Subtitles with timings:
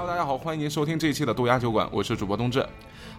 [0.00, 2.66] Hello，大家好，欢迎您收听这一期的渡鸦酒馆，我是主播冬至。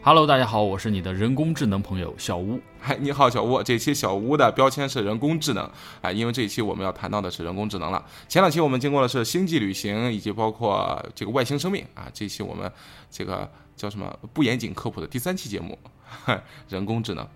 [0.02, 2.59] Hello，大家好，我是你的人工智能朋友小吴。
[2.80, 3.62] 嗨，你好，小吴。
[3.62, 5.70] 这期小吴的标签是人工智能，
[6.02, 8.04] 哎，因为这一期我们要谈到的是人工智能了。
[8.27, 12.09] 前两期我们经过的是星际旅行，以及包括这个外星生命啊。
[12.12, 12.70] 这一期我们
[13.12, 15.77] 这个叫什么不严谨科普的第三期节目，
[16.68, 17.27] 人工智能。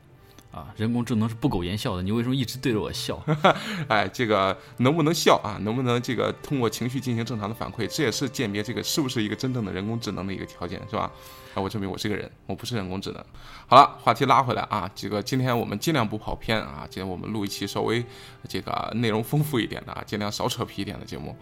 [0.55, 3.21] 啊，人工智能是不苟言笑的，你为什么一直对着我笑？
[3.89, 5.57] 哎，这个能不能笑啊？
[5.63, 7.85] 能不能这个通过情绪进行正常的反馈？
[7.87, 11.12] 这也是鉴别这个是不是一个真正的人工智能的一个条件，是吧？
[11.53, 13.21] 啊，我证明我是个人，我不是人工智能。
[13.67, 18.01] 好了，话题拉回来啊，这个今天我们尽量不跑偏啊，今天我们录一期稍微
[18.47, 21.35] 这个内容丰富一点的啊，尽量少扯皮一点的节目。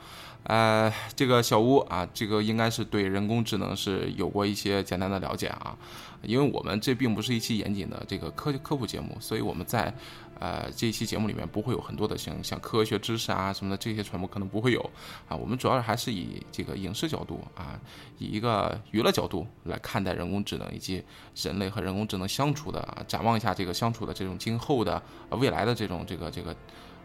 [0.43, 5.77] 呃，这个小吴啊，这个应该是对人工智能是有过一些简单的了解啊，
[6.21, 9.93] 因为我们这并不是一期严谨的这个科科普节目，所以我们在
[10.39, 14.81] 呃这一期节目里面不会有很多的像像科学知识啊什么的这些全部可能不会有
[15.29, 17.79] 啊，我们主要还是以这个影视角度啊，
[18.17, 21.01] 以一个娱乐角度来看待人工智能以及
[21.35, 26.53] 人类和人工智能相处的啊，展望一下这个相处的这种今后的、未来的这种这个这个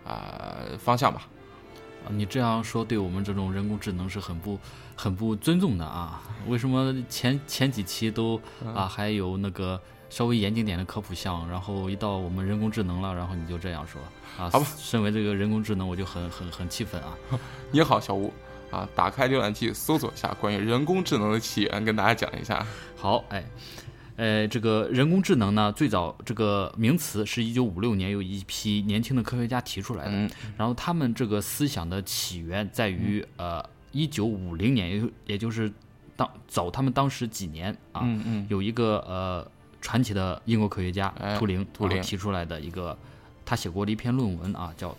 [0.04, 1.28] 啊、方向吧。
[2.08, 4.58] 啊你这样说对我们这种人工智能是很不
[4.96, 6.22] 很不尊重的啊！
[6.46, 8.40] 为什么前前几期都
[8.74, 14.00] 啊还有那个稍微严谨点的科普项，然后一到我们人工智能了，然后你就这样说
[14.42, 14.48] 啊？
[14.50, 17.16] 好吧，身为这个人工智能，我就很很很气愤啊！
[17.70, 18.32] 你好，小吴
[18.70, 22.66] 啊，打开浏览器搜索一下关于人工智能的起源，跟大家讲一下。
[22.96, 23.44] 好，哎，
[24.18, 30.28] 呃，这个人工智能呢，最早这个名词是一九五六年有一批年轻的科学家提出来的，嗯。
[30.56, 35.72] 然后他们这个思想的起源在于呃一九五零年，也就也就是
[36.16, 38.04] 当早他们当时几年啊，
[38.48, 39.48] 有一个呃
[39.80, 42.02] 传奇的英国科学家哎图灵，图灵。
[42.02, 42.98] 提出来的一个，
[43.44, 44.90] 他写过的一篇论文啊，叫《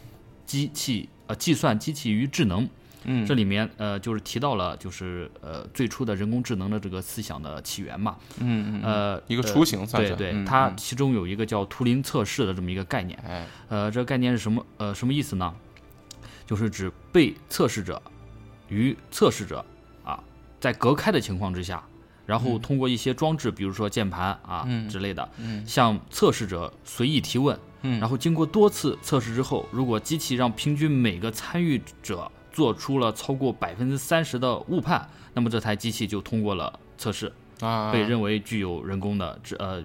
[0.45, 2.65] 机器呃计算机器与智能》。
[3.03, 3.25] 嗯。
[3.25, 10.15] 这里面呃就是提到了就是呃最初的人工智能的这个思想的起源嘛，嗯嗯，呃一个雏形算是。
[10.15, 14.65] 对对，它其中有一个叫图灵测试的这么一个概念，哎，呃，这个概念是什么？
[14.77, 15.53] 呃，什么意思呢？
[16.45, 18.01] 就是指被测试者
[18.69, 19.63] 与测试者
[20.03, 20.19] 啊，
[20.59, 21.83] 在隔开的情况之下，
[22.25, 24.89] 然后通过一些装置，比如说键盘啊、嗯。
[24.89, 25.63] 之类的，嗯。
[25.67, 27.99] 向测试者随意提问，嗯。
[27.99, 39.83] 然后经过多次测试之后，如果机器让平均每个参与者做出了超过百分之三十的误判，那么这台机器就通过了测试，啊，被认为具有人工的智呃，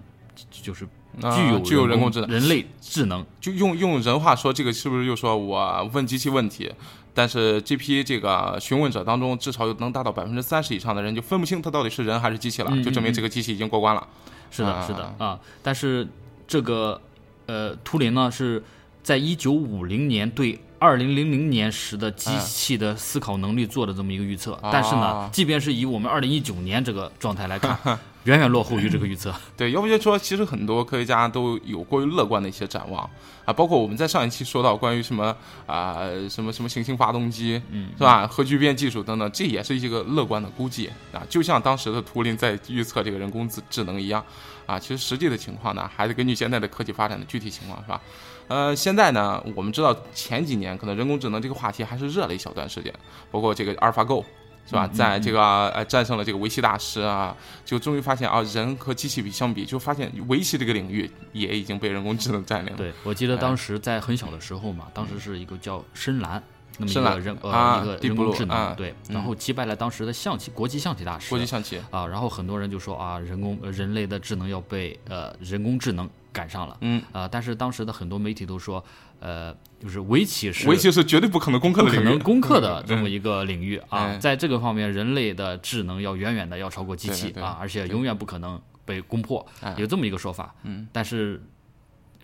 [0.50, 0.84] 就是
[1.22, 3.24] 啊具有具有人工工智能人类智能。
[3.40, 6.72] 就用用人话说，这个是不是就说我问机器问题，
[7.12, 14.08] 但是这批这个询问者当中，至少有能达到百分之三十以上的人就分不清他到底是人还是机器了，嗯就证明嗯这个机器已经过关了。
[14.50, 15.38] 是的，啊是的啊。
[15.62, 16.06] 但是
[16.46, 17.00] 这个
[17.46, 18.62] 呃，图灵呢是
[19.04, 24.58] 在一九五零年对二零零零年时的机器的思考能力做的这么一个预测。
[24.72, 27.78] 但是啊呢，即便是以我们二零一九年这个状态来看，
[28.24, 29.32] 远远落后于这个预测。
[29.56, 33.08] 对，要不就说，其实很多科学家都有过于乐观的一些展望
[33.44, 36.00] 啊，包括我们在上一期说到关于什么啊、
[36.30, 38.26] 什么什么行星发动机，嗯，是吧？
[38.26, 44.24] 核聚变技术等等，这也是一个乐观的估计啊，就像当时的图灵在预测这个人工智智能一样
[44.64, 44.78] 啊。
[44.78, 48.00] 其实实际的情况呢，还是根据现在的科技发展的具体情况，是吧？
[48.48, 52.92] 呃，现在呢，我们知道前几年可能人工智能这个话题还是热了一小段时间，
[53.30, 54.24] 包括这个阿尔法 Go。
[54.66, 54.86] 是吧？
[54.86, 62.78] 在这个呃战胜了这个围棋大师啊，就终于发现啊，人和机器比相比，就发现围棋这个领域也已经被人工智能占领了。
[62.78, 66.42] 对，我记得当时在很小的时候嘛，当时是一个叫深蓝。
[66.78, 78.84] 那么一深蓝个人呃、啊一个人工智能、啊对，嗯然后击败了当时的象棋国际象棋大师国际象棋，啊，然后很多人就说啊，人工呃人类的智能要被呃人工智能赶上了，嗯，啊，但是当时的很多媒体都说，
[79.20, 82.84] 呃，就是围棋是围棋是绝对不可能攻克的领域，可能攻克的嗯。
[82.86, 84.20] 这么一个领域啊，嗯。
[84.20, 91.40] 在这个方面，人类的智能要远远的要超过机器啊，而且永远不可能被攻破，哎有这么一个说法，嗯，但是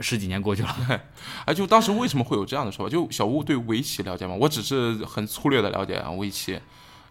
[0.00, 1.00] 十几年过去了，
[1.46, 2.90] 哎，就当时为什么会有这样的说法？
[2.90, 4.34] 就小吴对围棋了解吗？
[4.34, 6.58] 我只是很粗略的了解啊，围棋，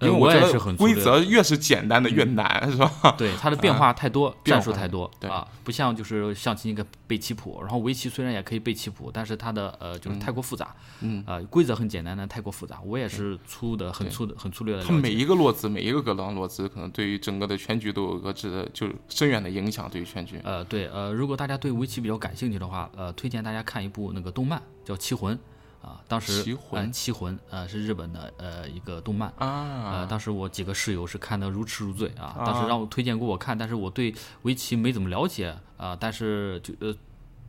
[0.02, 3.14] 因为呃我觉得也是很规则越是简单的越难，是吧？
[3.18, 12.80] 对它的变化太多，战术太多对啊，不像就是象棋那个背棋谱，然后围棋虽然也可以背棋谱，但是它的呃就是太过复杂，嗯，呃规则很简单，但太过复杂。
[12.84, 15.20] 我也是粗的很粗的很粗略的它每。
[15.20, 20.40] 一个落子，每一个格朗落子，可能对于整个的全局都有一个质的，就是深远的影响，对于全局。
[20.46, 25.36] 呃，对，呃，如果大家对围棋比较感兴趣的话，呃，推荐大家看一部那个动漫，叫《棋魂》
[25.82, 29.32] 啊，当时棋魂呃棋魂呃是日本的呃一个动漫。
[29.38, 36.94] 呃，啊，当时我几个室友是看得如痴如醉啊，当啊时让我推荐给我看，但是我对围棋没怎么了解啊、但是就呃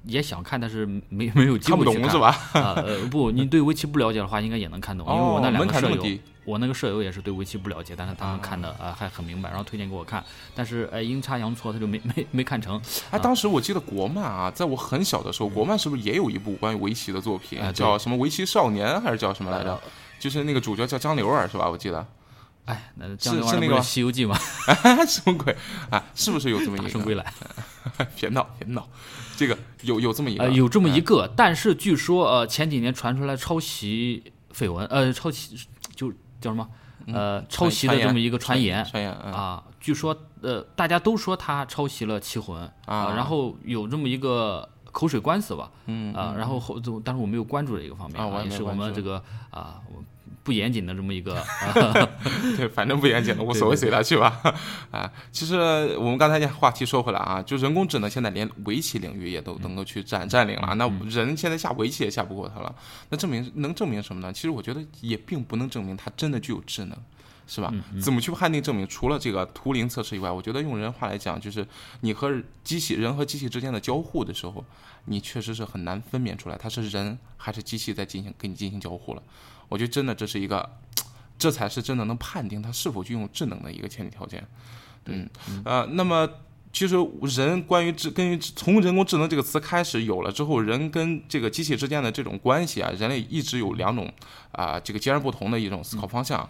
[0.05, 2.29] 也想看，但是没没有机会去看不懂是吧？
[2.55, 10.25] 啊呃不，你对围棋不了解的话，应该也能看懂，因为我那两个舍友，槛这么低，我那个舍友也是对围棋不了解，但是他们啊看的呃还很明白，然后推荐给我看，
[10.55, 12.81] 但是哎阴差阳错他就没 没没看成，
[13.11, 19.73] 哎，当时我记得国漫啊，在我很小的时候，国漫是不是也有一部关于围棋的作品，叫什么《围棋少年》还是叫什么来着？
[19.75, 19.81] 呃
[20.21, 21.67] 就是那个主角叫江流儿是吧？
[21.67, 22.07] 我记得，
[22.67, 24.39] 哎那是是是那个《西游记》吗？
[25.09, 25.57] 什么鬼
[25.89, 26.05] 啊？
[26.15, 26.83] 是不是有这么一个？
[26.85, 27.25] 大圣归来。
[28.21, 28.87] 别闹别闹，
[29.41, 31.01] 这个有有这么一个，呃，有这么一哎。
[31.01, 34.23] 个，但是据说呃前几年传出来抄袭
[34.53, 35.57] 绯闻，呃抄袭
[35.95, 36.69] 就叫什么
[37.07, 39.33] 呃抄袭的这么一个传言传言嗯。
[39.33, 50.05] 啊，据说呃大家都说他抄袭了《棋魂》啊然后有这么一个口水官司吧，嗯啊，然后后但是我没有关注这个方面也也是我们这个啊我
[50.43, 52.09] 不严谨的这么一个啊
[52.57, 54.41] 对，反正不严谨的， 无所谓，随他去吧。
[54.91, 55.57] 啊，其实
[55.99, 62.75] 我们刚才话题说回来啊，就人工智能现在连围棋领域也都能够去占占领了，那人现在下围棋也下不过它了，
[63.11, 64.33] 那证明能证明什么呢？
[64.33, 66.97] 其实我觉得也并不能证明它真的具有智能。
[67.51, 67.75] 是吧？
[68.01, 68.87] 怎么去判定证明？
[68.87, 71.67] 除了这个图灵测试以外，我觉得用人话来讲，就是
[72.03, 72.33] 你和
[72.63, 74.65] 机器人和机器之间的交互的时候，
[75.07, 79.23] 你确实是很难分辨出来它是人还是机器在进行跟你进行交互了。
[79.69, 80.71] 我觉得真的这是一个，
[81.37, 84.47] 这才是真的能判定它是否具有智能的一个前提条件。
[85.07, 85.29] 嗯，
[85.65, 86.29] 呃，那么
[86.73, 94.09] 其实人关于智，根据从人工智能这个词开始有了之后，人跟这个机器之间的这种关系啊，人类一直有两种
[94.53, 96.49] 啊、这个截然不同的一种思考方向。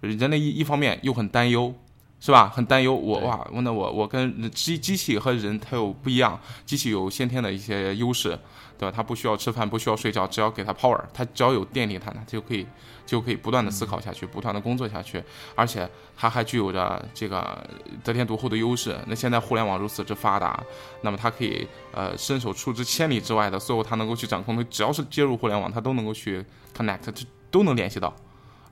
[0.00, 1.74] 人类一一方面又很担忧，
[2.20, 2.48] 是吧？
[2.48, 8.38] 很担忧我对哇，那我我跟机机器和人它有不一样，机器有先天的一些优势，
[8.78, 8.92] 对吧？
[8.94, 12.66] 它不需要吃饭，不需要睡觉，只要给它 power，它只要有电力它，它就可以
[13.04, 15.22] 就可以不断的思考下去，不断的工作下去，
[15.54, 17.66] 而且它还具有着这个
[18.02, 18.96] 得天独厚的优势。
[19.06, 20.62] 那现在互联网如此之发达，
[21.02, 26.44] 那么它可以呃伸手触之千里之外的所有它能够去掌控的，只要是接入互联网，它都能够去
[26.76, 28.14] connect，这都能联系到。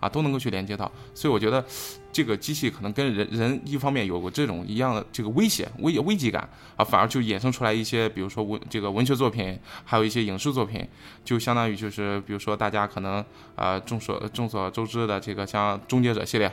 [0.04, 1.64] 啊，都能够去连接到，所以我觉得
[2.12, 6.46] 这个机器可能跟人人一方面有过这种一样的这个危险、危危机感
[6.76, 10.86] 啊，反而就衍生出来一些，比如说文这个文学作品，还有一些影视作品，
[11.24, 13.24] 就相当于就是比如说大家可能
[13.56, 16.52] 啊众所众所周知的这个像《终结者》系列，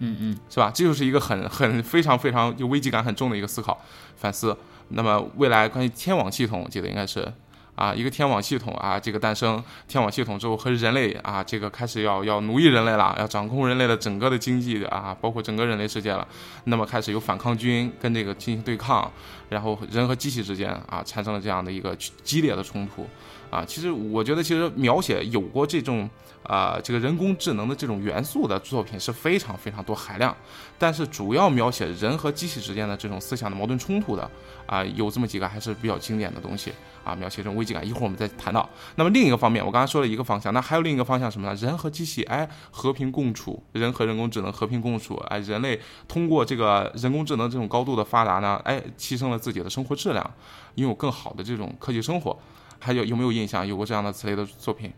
[0.00, 0.70] 嗯嗯是吧？
[0.74, 3.80] 这就是一个很很非常非常有危机感很重的一个思考
[4.16, 4.54] 反思。
[4.88, 7.32] 那么未来关于天网系统，我记得应该是
[7.80, 16.28] 啊一个天网系统啊这个诞生，天网系统之后和人类啊这个开始要要奴役人类了，要掌控人类的整个的经济啊，包括整个人类世界了。
[16.64, 19.10] 那么开始有反抗军跟这个进行对抗，
[19.48, 23.08] 然后人和机器之间啊产生了这样的一个激烈的冲突。
[23.50, 26.08] 啊，其实我觉得，其实描写有过这种
[26.42, 30.34] 啊、这个人工智能的这种元素的作品是非常非常多海量，
[30.78, 34.28] 但是主要描写人和机器之间的这种思想的矛盾冲突的
[34.66, 36.72] 啊、有这么几个还是比较经典的东西
[37.04, 37.86] 啊，描写这种危机感。
[37.86, 38.68] 一会儿我们再谈到。
[38.94, 41.54] 那么另一个方面，我刚才说了一个方向，那还有另一个方向什么呢？
[41.56, 50.34] 人和机器哎和平共处，人和人工智能和平共处，哎，人类通过这个人工智能这种高度的发达呢，哎，提升了自己的生活质量，
[50.76, 52.36] 拥有更好的这种科技生活。
[52.80, 53.64] 还有有没有印象？
[53.66, 54.92] 有过这样的此类的作品？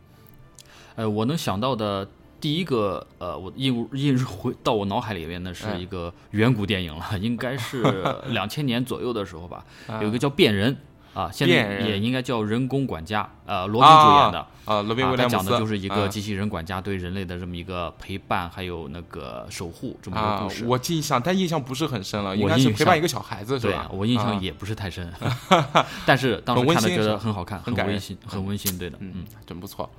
[0.95, 2.09] 呃，我能想到的
[2.41, 5.77] 第一个，呃，我映入映入回到我脑海里面的是哎。
[5.77, 7.83] 一个远古电影了，应该是
[8.31, 9.65] 两千年左右的时候吧，
[10.01, 10.75] 有一个啊叫《变人》
[11.14, 14.47] 啊，现在也应该叫《人工管家》，呃，罗宾主演的。
[14.64, 23.88] 啊，罗宾啊，威廉姆斯他讲的就是一个啊机器人管家对人类的这么一个陪伴，还有那个守护这么一个啊故事。，我记印象，但印象不是很深了，应我该是陪伴一个小孩子是吧？
[23.92, 25.12] 我印啊象也不是太深，
[26.07, 28.78] 但是当时看的觉得很好看，很温馨，很温馨。
[28.78, 29.90] 对的，嗯，真不错。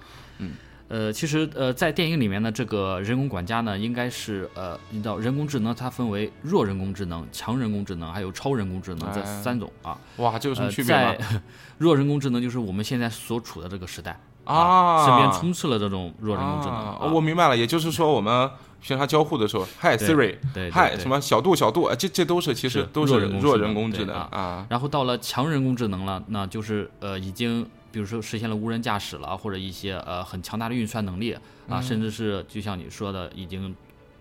[0.89, 9.97] 呃，其实呃，在电影里面呢，这个人工管家呢，应该是呃，你知道人工智能它分为弱人工智能、强人工智能，还有超人工智能这哎三种啊。
[10.17, 11.41] 哇，这有什么呃，区别吗在？
[11.79, 16.75] 弱人工智能就是我们现在所处的这个时代啊，身边充斥了这种弱人工智能。
[16.77, 18.49] 啊啊我明白了，也就是说我们
[18.81, 24.65] 平常交互的时候，嗨 Siri，对对嗨什么小度小度，呃这这都是其实都是弱人工智能啊。
[24.69, 31.37] 然后到了强人工智能了，那就是呃已经比如说实现了无人驾驶了，或者一些呃很强大的运算能力
[31.69, 33.73] 啊，甚至是就像你说的，已经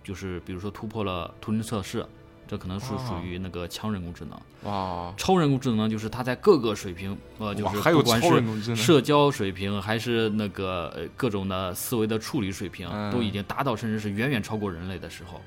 [0.04, 2.04] 就是比如说突破了图灵测试，
[2.46, 4.38] 这可能是属于那个强人工智能。
[4.70, 13.10] 哇，超人工智能就是它在各个水平，呃，就是还有不管是社交水平，还是那个呃各种的思维的处理水平，嗯。
[13.10, 15.40] 都已经达到甚至是远远超过人类的时候。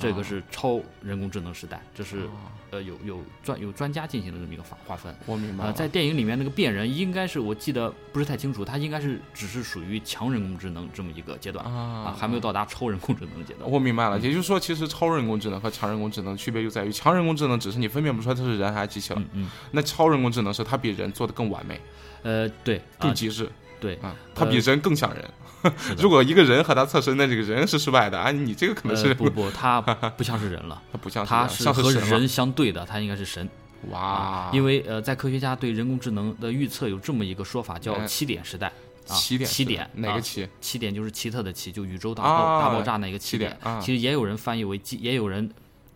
[0.00, 2.30] 这个是超人工智能时代，这是哦
[2.70, 5.12] 呃有有专有专家进行的这么一个划划分。
[5.12, 5.72] 呃，我明白呃。
[5.72, 13.70] 在电影里面那个变人应该是我记得不是太清楚，它应该是只是属于强人工智能这么一个阶段啊啊，还没有到达超人工智能的阶段。
[13.70, 21.80] 我明白了，也就是说，其实超人工智能和强人工智能区别就在于，强人工智能只是你分辨不出来它是人还是机器了，嗯嗯，那超人工智能是它比人做的更完美、
[22.22, 25.24] 呃，对，啊，更极致对，啊，它比人更像人。
[25.98, 33.48] 如果一个人和他测试，那这个人是失败的啊，你这个可能是呃、不不， 他不像是人了，他不像是它人像和是神了人相对的，他应该是神。
[33.90, 38.70] 哇，因为呃，在科学家对人工智能的预测有这么一个说法，叫哎起点时代。
[39.08, 40.46] 啊，起点起点啊哪个起？
[40.60, 43.56] 起点就是奇特的奇，就宇宙大啊爆、大爆炸那个起起点。
[43.80, 45.50] 其实也有人翻译为基，也有人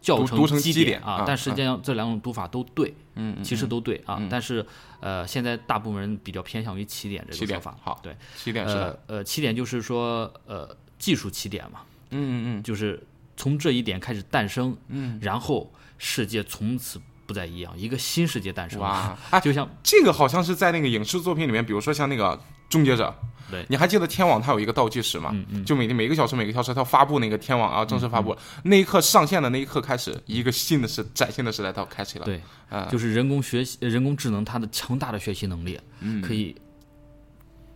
[0.04, 1.24] 叫读读成基基点啊啊。
[1.26, 4.18] 但实际上这两种读法都对，嗯，嗯其实都对啊。
[4.20, 4.64] 嗯但是
[5.00, 7.76] 呃，现在大部分人比较偏向于起点这个说法。
[7.82, 11.80] 好，对，起点是，呃呃，起点就是说呃技术起点嘛，
[12.10, 13.02] 嗯嗯嗯就是
[13.36, 18.80] 从这一点开始诞生，嗯然后世界从此不再一样，一个新世界诞嗯，生。
[18.80, 22.36] 哇，哎，就像这个好像是在那个影视作品里面，比如说像那个
[22.74, 23.14] 《终结者》，
[23.50, 23.64] 对。
[23.68, 25.30] 你还记得天网它有一个倒计时吗？
[25.32, 25.64] 嗯嗯。
[25.64, 32.24] 就每每个小时每个小时它要发布那个天网啊，正式发布、那一刻上线的那一刻开始，一个新的时崭新的时代到开启了。
[32.24, 32.88] 对，啊。
[32.90, 36.54] 就是人工学习、人工智能它的强大的学习能力，嗯可以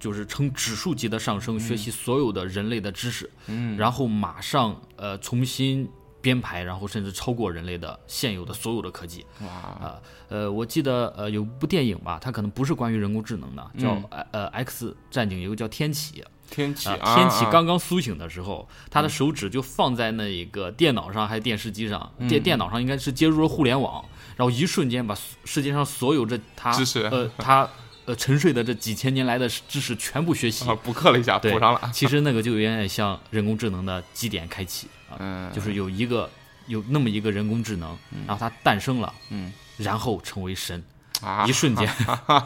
[0.01, 5.89] 就是呈指数级的上升，学习所有的人类的知识，嗯，然后马上呃重新
[6.21, 9.25] 编排，然后甚至超过人类的现有的所有的科技。
[9.41, 14.05] 哇，啊，呃，我记得呃有部电影吧，它可能不是关于人工智能的，叫嗯。
[14.11, 22.27] 呃呃 X 战警，有个叫天启天启啊，天启啊刚刚苏醒的时候，他的手指就放在那一个电脑上还是电视机上，嗯。
[22.27, 24.05] 电电脑上应该是接入了互联网，
[24.37, 27.69] 然后一瞬间把世界上所有这他知识呃 他
[28.07, 30.67] 呃沉睡的这几千年来的知识全部学习。
[30.69, 31.91] 啊，补课了一下，补上了。
[31.93, 34.87] 其实那个就有点像人工智能的基点开启。
[34.87, 36.29] 啊，嗯，就是有一个
[36.67, 37.97] 有那么一个人工智能，
[38.27, 40.83] 然后它诞生了，嗯然后成为神，
[41.23, 41.89] 啊，一瞬间，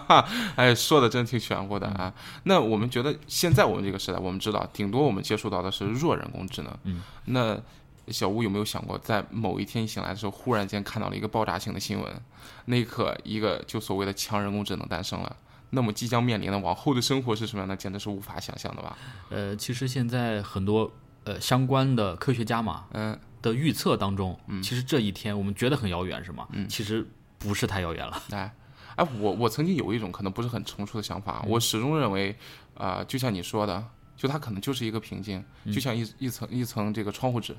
[0.55, 2.15] 哎，说的真挺玄乎的嗯啊。
[2.45, 6.79] 那我们觉得现在我们这个时代，我们知道，顶多我们接触到的是弱人工智能。
[6.85, 7.59] 嗯，那
[8.09, 12.13] 小吴有没有想过，在某一天醒来的时候，忽然间看到了一个爆炸性的新闻，
[12.67, 15.37] 那一刻，一个就所谓的强人工智能诞生了。
[15.71, 17.75] 那么即将面临的往后的生活是什么样的？
[17.75, 18.99] 简直是无法想象的吧？
[19.31, 20.93] 呃，其实现在很多
[21.25, 24.63] 呃相关的科学家嘛嗯，的预测当中，嗯。
[24.63, 26.47] 其实这一天我们觉得很遥远，是吗？
[26.53, 26.69] 嗯。
[26.69, 27.07] 其实
[27.39, 28.23] 不是太遥远了。
[28.31, 28.53] 哎，
[28.97, 32.37] 哎，我我曾经有一种可能不是很成熟的想法，我始终认为，
[32.75, 33.85] 啊，就像你说的，
[34.17, 37.57] 就它可能就是一个瓶颈，就像一一层一层这个窗户纸，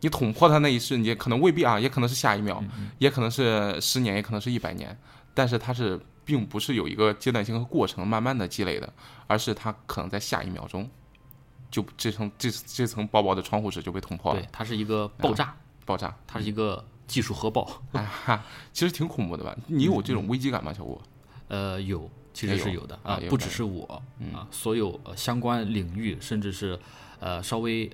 [0.00, 2.62] 你捅破它那一瞬间，可能未必啊，也可能是下一秒，
[2.98, 4.98] 也可能是十年，也可能是一百年，
[5.32, 8.92] 但是它是并不是有一个阶段性和过程慢慢的积累的，
[9.26, 10.88] 而是它可能在下一秒钟，
[11.72, 17.68] 就这层这这层薄薄的窗户纸就被捅破了对，，它是一个爆炸，爆炸，它是一个技术核爆。
[17.92, 18.40] 哎哈，
[18.72, 19.56] 其实挺恐怖的吧？
[19.66, 21.00] 你有这种危机感吗，小吴？
[21.48, 24.00] 呃，有，其实是有的啊不只是我
[24.32, 26.78] 啊，所有呃相关领域，甚至是
[27.18, 27.90] 呃稍微。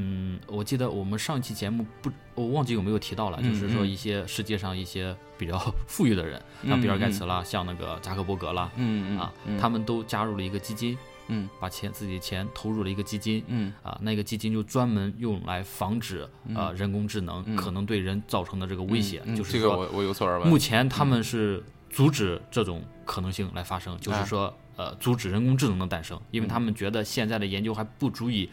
[0.00, 5.58] 嗯，我记得我们上一期节目不，我忘记有没有提到了，就是说嗯一些世界上一些比较
[5.88, 10.96] 富裕的人，像比尔盖茨啦，像那个扎克伯格啦，嗯嗯啊嗯，他们都加入了一个基金，
[11.28, 20.48] 嗯把钱自己的钱投入了一个基金，嗯啊，那个基金就专门用来防止呃人工智能可能对人造成的这个威胁，嗯就是这个我我有所耳闻。
[20.48, 28.50] 目前他们是阻止这种可能性来发生，就是说呃阻止人工智能的诞生，因为他们觉得现在的研究还不足以。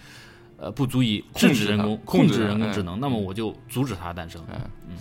[0.57, 4.41] 呃，不足以制控制它止人工控制人工智嗯能，那么我就阻止它的诞生。
[4.49, 4.95] 嗯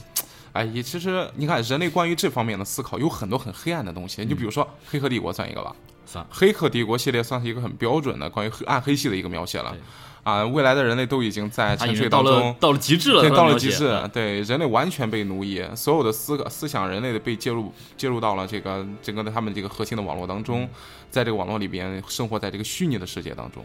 [0.53, 4.25] 哎，也其实你看，人类关于这方面的思考有很多很黑暗的东西。
[4.25, 5.73] 你比如说《黑客帝国》算一个吧，
[6.07, 9.77] 算《黑客帝国》系列算是一个很标准的关于暗黑系的一个描写了。
[10.23, 20.67] 啊，未来的人类都已经在沉睡当中，到了极致了，到了极致，对，人类完全被奴役，所有的思思想，人类的被介入介入到了这个整个的他们这个核心的网络当中，
[21.11, 23.63] 在这个网络里边生活在这个虚拟的世界当中。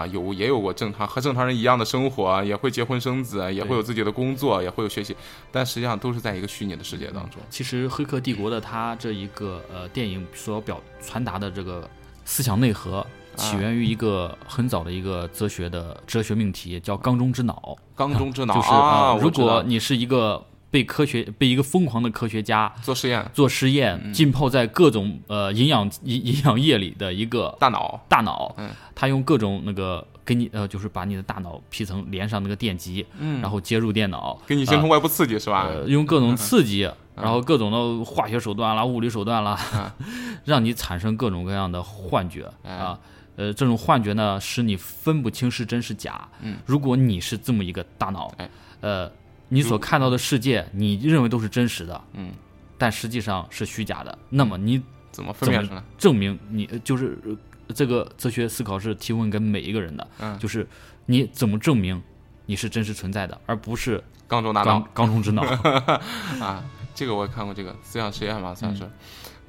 [0.00, 5.14] 啊，有也有过正常和正常人一样的生活，也会结婚生子，也会有自己的工作，也会有学习，
[5.52, 7.40] 但实际上都是在一个虚拟的世界当中。
[7.50, 11.86] 其实《黑客帝国》的它这一个呃电影所表传达的这个
[12.24, 17.76] 思想内核，起源于一个很早的一个哲学的哲学命题，叫缸中之脑。
[17.94, 35.66] 缸中之脑就是啊，呃如果你是一个被科学被一个疯狂的科学家做实验，做实验，浸泡在各种呃营养营营养液里的一个大脑，大脑嗯，他用各种那个给你呃，就是把你的大脑皮层连上那个电极，嗯，然后接入电脑，给你形成外部刺激是吧？
[35.68, 39.58] 呃，用各种刺激，然后各种的化学手段啦、物理手段啦，
[40.44, 42.98] 让你产生各种各样的幻觉哎啊。
[43.36, 46.28] 呃，这种幻觉呢，使你分不清是真是假。
[46.42, 48.50] 嗯，如果你是这么一个大脑，哎
[48.82, 49.10] 呃，
[49.50, 52.32] 你所看到的世界，你认为都是真实的，嗯，
[52.78, 54.18] 但实际上是虚假的。
[54.30, 55.82] 那么你怎么分辨出来？
[55.98, 57.36] 证明你呃就是呃
[57.74, 60.66] 这个哲学思考是提问给每一个人的，嗯就是
[61.04, 62.02] 你怎么证明
[62.46, 65.42] 你是真实存在的，而不是缸中大缸脑缸中之脑。
[66.40, 66.64] 啊，
[66.94, 68.88] 这个我也看过，这个思想实验嘛，算是。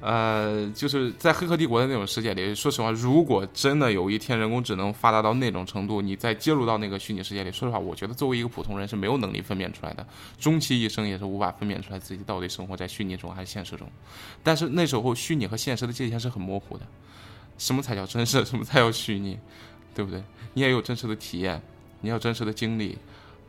[0.02, 10.04] 呃，就是在《黑客帝国》的那种世界里，说实话，如果真的有一天人工智能发达到那种程度，你再接入到那个虚拟世界里，说实话，我觉得作为一个普通人是没有能力分辨出来的，
[10.40, 13.88] 终其一生也是无法分辨出来自己到底生活在虚拟中还是现实中。
[14.42, 16.84] 但是那时候虚拟和现实的界限是很模糊的，
[17.56, 19.38] 什么才叫真实，什么才叫虚拟，
[19.94, 20.20] 对不对？
[20.52, 21.62] 你也有真实的体验，
[22.00, 22.98] 你要真实的经历，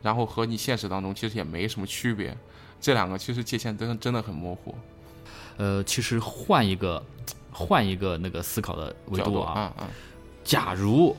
[0.02, 2.36] 然后和你现实当中其实也没什么区别，
[2.80, 4.72] 这两个其实界限真真的很模糊。
[5.56, 7.02] 呃，其实换一个
[7.52, 9.88] 换一个那个思考的维角度度啊，啊啊，
[10.42, 11.16] 假如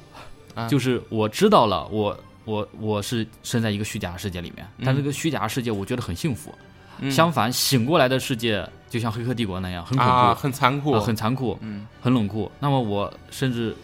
[0.54, 0.68] 啊。
[0.68, 6.54] 就是我知道了，我我我是身在一个虚假的世界里面，但嗯这个虚假的世界我觉得很幸福。
[7.00, 7.10] 嗯。
[7.12, 11.88] 相反，醒过来的世界就像《黑客帝国》那样，很恐怖，啊，很残酷，呃很残酷，嗯。
[12.02, 12.52] 很冷酷。
[12.60, 13.76] 那么我甚至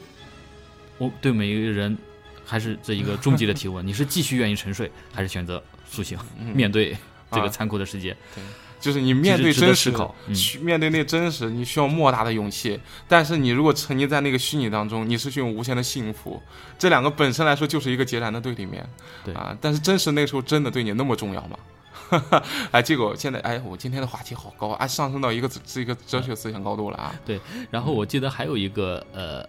[0.98, 1.98] 我对每一个人
[2.46, 6.48] 还是这一个终极的提问： 你是继续愿意沉睡，还是选择苏醒，嗯。
[6.56, 6.96] 面对
[7.32, 7.44] 这啊。
[7.44, 8.16] 个残酷的世界？
[8.82, 9.94] 就是你面对真实
[10.60, 12.78] 面对那真实，你需要莫大的勇气。
[13.08, 16.42] 但是你如果沉溺在那个虚拟当中，你是需要无限的幸福。
[16.78, 18.84] 这两个本身来说就是一个截然的对立面。
[19.24, 21.58] 对啊，但是真实那时候真的对你那么重要吗？
[22.72, 27.16] 哎，结果现在哎，我今天的话题好高啊，上升到一个这一个哲学思想高度了啊。
[27.26, 29.48] 对然后我记得还有一个呃，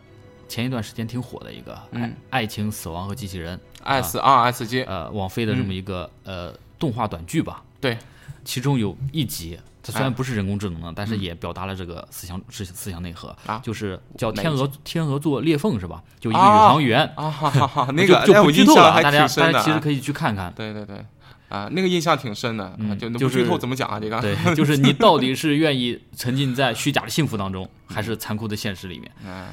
[0.49, 7.62] 前一段时间挺火的一个《爱嗯爱情、死亡和机器人》S R S 机，呃，网飞的这么一个、呃动画短剧吧。
[7.81, 7.97] 对，
[8.45, 16.03] 其中有一集，它虽然哎不是人工智能的，但是也表达了这个思想思思想内核啊就是叫天鹅天鹅座裂缝是吧？
[16.21, 19.53] 就一个宇啊航员，啊哈哈哈，那个就就哎我不剧透了，大家大。
[19.53, 20.53] 家其实可以去看看。
[20.55, 21.05] 对对对，
[21.49, 23.99] 啊，那个印象挺深的，啊嗯就那就是不剧透怎么讲啊？
[23.99, 29.11] 这个对，就是你到底是愿意沉浸在虚假的幸福当中，还是残酷的现实里面？
[29.27, 29.47] 嗯，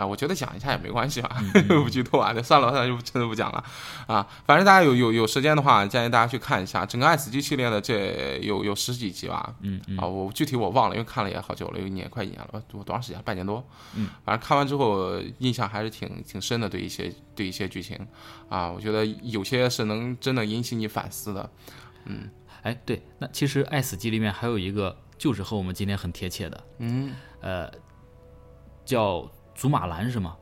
[0.00, 3.62] 啊，我觉得讲一下也没关系啊， 嗯不剧透啊，那算了，那就真的不讲了
[4.06, 4.26] 啊。
[4.46, 9.54] 反正大家有有有时间的话，建议大家去看一下整个爱死机系列的这有有十几集吧。
[9.60, 13.20] 嗯嗯啊，我具体我忘了，因为看了也好久了，有一年快一年了，多多长时间？
[13.22, 13.62] 半年多。
[13.94, 17.98] 嗯，反正看完之后印象还是挺挺深的，对一些对一些剧情
[18.48, 21.50] 啊，我觉得有些是能真的引起你反思的。
[22.06, 22.30] 嗯
[22.62, 27.70] 哎，对，那其实《爱死机》里面还有一个，就是和我们今天很贴切的，嗯，呃，
[28.84, 29.30] 叫
[29.60, 30.36] 祖马兰是吗？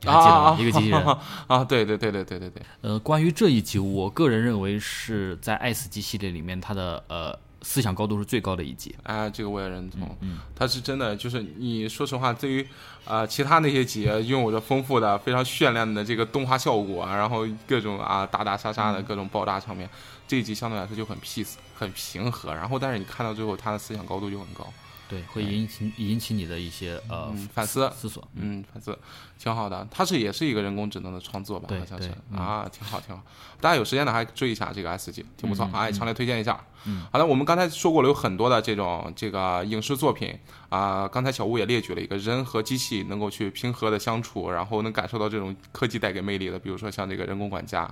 [0.00, 0.50] 你还记得吗？
[0.50, 1.00] 啊一个机器人。
[1.46, 8.92] 啊，对对对对对对对，呃，关于这一集，我个人认为是在《爱死机》系列里面，它的呃思想高度是最高的一集。
[9.04, 10.16] 哎，这个我也认同。
[10.22, 12.66] 嗯，它是真的，就是你说实话，对于
[13.04, 19.88] 呃其他那些集拥有着丰富的、非常绚烂的这个动画效果啊，然后各种啊打打杀杀的各种爆炸场面，
[20.26, 22.52] 这一集相对来说就很 peace、很平和。
[22.52, 24.66] 然后，但是你看到最后，它的思想高度就很高，
[25.08, 27.90] 对，会引起引起你的一些呃嗯，反思。
[27.94, 28.26] 思索。
[28.34, 28.98] 嗯，反思
[29.38, 29.86] 挺好的。
[29.90, 31.66] 它是也是一个人工智能的创作吧？
[31.68, 33.22] 对好像是对嗯啊，挺好挺好。
[33.60, 36.64] 大家有时间的还追一下这个 S 级，挺不错，哎，强烈推荐一下。
[36.84, 40.38] 嗯，好的，我们刚才说过了，有很多的这种这个影视作品
[40.70, 47.88] 啊、刚才小吴也列举了一个人和机器能够去平和的相处，然后能感受到这种科技带给魅力的，比如说像这个人工管家，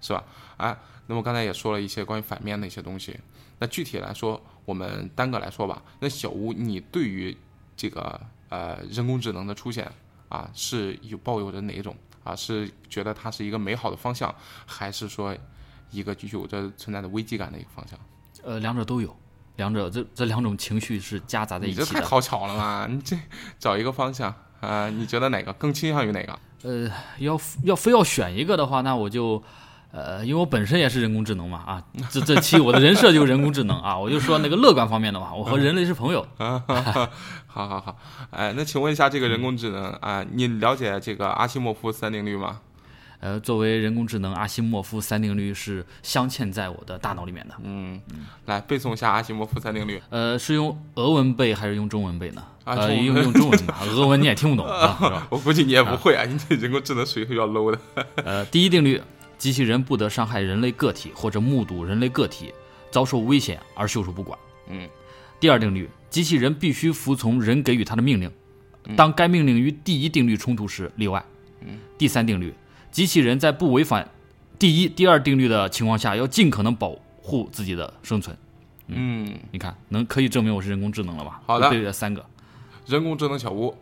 [0.00, 0.24] 是吧？
[0.56, 3.16] 哎，那么刚才也说了一些关于反面的一些东西。
[3.58, 5.82] 那具体来说，我们单个来说吧。
[6.00, 7.34] 那小吴，你对于
[7.74, 9.90] 这个呃人工智能的出现
[10.28, 12.36] 啊，是有抱有着哪种啊？
[12.36, 14.34] 是觉得它是一个美好的方向，
[14.66, 15.34] 还是说
[15.90, 17.98] 一个具有着存在的危机感的一个方向？
[18.42, 19.16] 呃，两者都有，
[19.56, 21.86] 两者这这两种情绪是夹杂在一起的。
[21.86, 22.86] 这太讨巧了嘛！
[22.90, 23.16] 你这
[23.58, 26.38] 找一个方向啊，你觉得哪个更倾向于哪个？
[26.62, 29.42] 呃，要要非要选一个的话，那我就。
[29.96, 36.62] 呃，因为我本身也是人工智能嘛，啊，这这期我的人设就是人工智能啊，我就说那个乐观方面的嘛，我和人类是朋友，啊，
[37.46, 37.96] 好好好，
[38.30, 42.60] 哎，那请问一下，这个人工智能啊，你了解这个阿西莫夫三定律吗？
[43.20, 47.54] 呃，作为人工智能，阿西莫夫三定律是镶嵌在我的大脑里面的。
[47.62, 47.98] 嗯，
[48.44, 50.02] 来背诵一下阿西莫夫三定律。
[50.10, 52.44] 呃，是用俄文背还是用中文背呢？
[52.64, 55.26] 呃，啊用用中文吧，俄文你也听不懂啊？
[55.30, 57.78] 我估计你也不会啊，你这人工智能属于比较 low 的。
[58.16, 59.00] 呃，第一定律，
[59.38, 62.52] 机器人不得伤害人类个体或者目睹人类个体
[62.90, 64.38] 遭受危险而袖手不管。
[64.68, 64.88] 嗯，
[65.38, 68.30] 第二定律，机器人必须服从人给予它的命令，
[68.96, 71.24] 当该命令与第一定律冲突时例外。
[71.60, 72.54] 嗯，第三定律，
[72.90, 74.08] 机器人在不违反
[74.58, 78.36] 第一、第二定律的情况下，要尽可能保护自己的生存。
[78.88, 81.42] 嗯，你看，能可以证明我是人工智能了吧？
[81.46, 82.24] 好的我背了三个。
[82.86, 83.76] 人工智能小屋，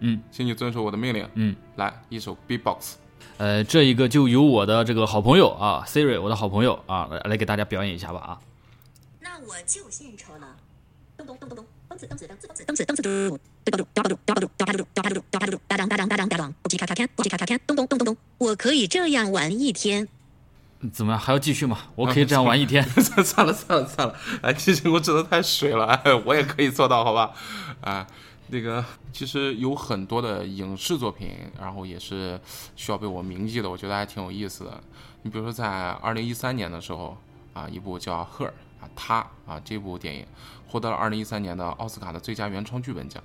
[0.00, 1.26] 嗯，请你遵守我的命令。
[1.34, 2.96] 嗯，来一首 B-box。
[3.36, 8.38] 呃，这一个就由我的这个好朋友啊，Siri，我的好朋友啊，来来给大家表演一下吧啊。
[9.20, 10.56] 那我就献丑了。
[11.16, 20.06] 咚咚咚咚咚，咚子咚子咚子咚子咚子咚子嘟，对吧嘟，掉吧嘟，掉吧嘟，掉吧嘟，掉吧嘟，掉吧嘟，哒当哒当哒当哒当，不叽咔咔天，不叽咔咔天，咚咚咚咚咚，我可以这样玩一天。
[20.92, 21.18] 怎么样？
[21.20, 21.78] 还要继续吗？
[21.94, 22.82] 我可以这样玩一天。
[22.84, 27.32] 算了算了算了，哎，其实我真的太水了，哎，我也可以做到，好吧？
[27.80, 28.06] 啊，
[28.48, 32.38] 那个其实有很多的影视作品，然后也是
[32.76, 34.80] 需要被我铭记的，我觉得还挺有意思的。
[35.22, 37.16] 你比如说在二零一三年的时候
[37.54, 38.46] 啊，一部叫《Her》
[38.80, 40.26] 啊，他啊这部电影
[40.68, 43.22] 获得了二零一三年的奥斯卡的最佳原创剧本奖。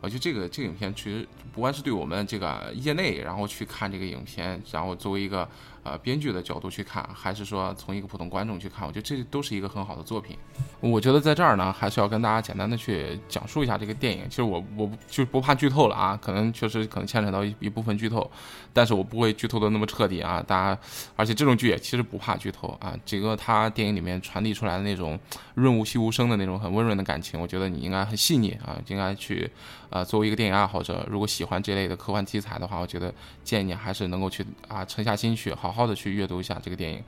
[0.00, 5.48] 我觉得这个这个影片其实不管是对我们这个业内，然后去看这个影片，然后作为一个
[5.82, 10.36] 呃编剧的角度去看，还是说从一个普通观众去看，我觉得这都是一个很好的作品。
[10.80, 14.28] 我觉得在这儿呢，还是要跟大家简单的去讲述一下这个电影。
[14.28, 18.30] 其实我我就不怕剧透了啊，可能确实可能牵扯到一一部分剧透，
[18.72, 20.42] 但是我不会剧透的那么彻底啊。
[20.46, 20.80] 大家，
[21.16, 22.96] 而且这种剧也其实不怕剧透啊。
[23.04, 25.18] 这个他电影里面传递出来的那种
[25.54, 29.50] 润物细无声的那种很温润的感情，我觉得你应该很细腻啊，应该去。
[29.92, 33.12] 啊，作为一个电影爱好者，如果喜欢这类的科幻题材的话，我觉得
[33.44, 37.02] 建议你还是能够去啊沉下心去，好好好的去阅读一下这个电影。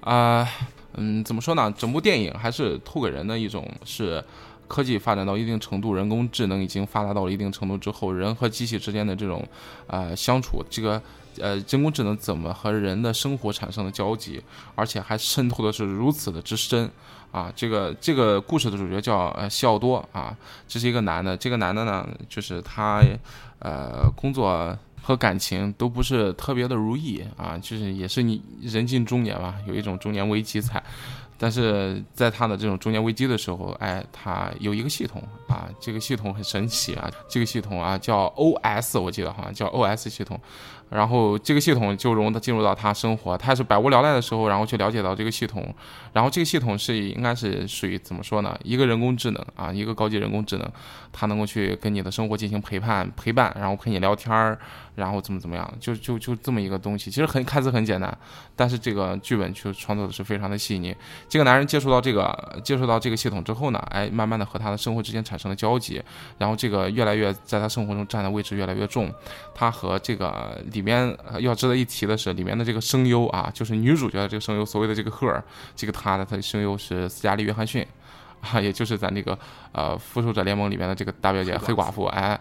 [0.00, 0.48] 啊，
[0.94, 1.72] 嗯，怎么说呢？
[1.76, 4.22] 整部电影还是透给人的一种是
[4.68, 9.44] 科技发展到一定程度，人工智能已经发达到了一定程度之后，人和机器之间的这种
[9.88, 11.02] 呃相处，这个
[11.40, 14.40] 呃人工智能怎么和人的生活产生了交集，
[14.76, 16.88] 而且还渗透的是如此的之深。
[17.32, 20.34] 啊，这个这个故事的主角叫呃西奥多啊，
[20.66, 21.36] 这是一个男的。
[21.36, 23.02] 这个男的呢，就是他，
[23.58, 24.74] 呃，工作
[25.06, 30.82] 和感情都不是特别的如意啊，就是也是你人近中年吧，有一种中年危机在。
[31.38, 40.40] 但是在他的这种中年危机的时候，哎，他有一个系统啊，这个系统很神奇啊，这个系统啊叫 OS，我记得好像叫 OS 系统。
[40.88, 45.74] 然后这个系统就融他进入到他生活，他是百无聊赖的时候，然后去了解到这个系统，
[46.12, 48.56] 然后这个系统是应该是属于怎么说呢？
[48.62, 50.72] 一个人工智能啊，一个高级人工智能，
[51.12, 54.56] 它能够去跟你的生活进行陪伴陪伴，然后陪你聊天儿，
[54.94, 58.16] 然后怎么怎么样，就就就这么一个东西，其实很看似很简单，
[58.54, 60.94] 但是这个剧本去创作的是非常的细腻。
[61.28, 66.00] 这个男人接触到这个接触到这个系统之后呢，哎，慢慢的和他的生活之间产生了交集，
[66.38, 69.12] 然后这个越来越在他生活中占的位置越来越重，
[69.52, 70.56] 他和这个。
[70.76, 75.42] 里面要值得一提的是，里面的这个声优啊，就是女主角的这个声优，所谓的这个赫尔，
[75.74, 77.84] 这个她的她的声优是斯嘉丽·约翰逊，
[78.42, 79.38] 啊，也就是咱这个
[79.72, 82.38] 呃复仇者联盟里面的这个大表姐黑寡妇，哎。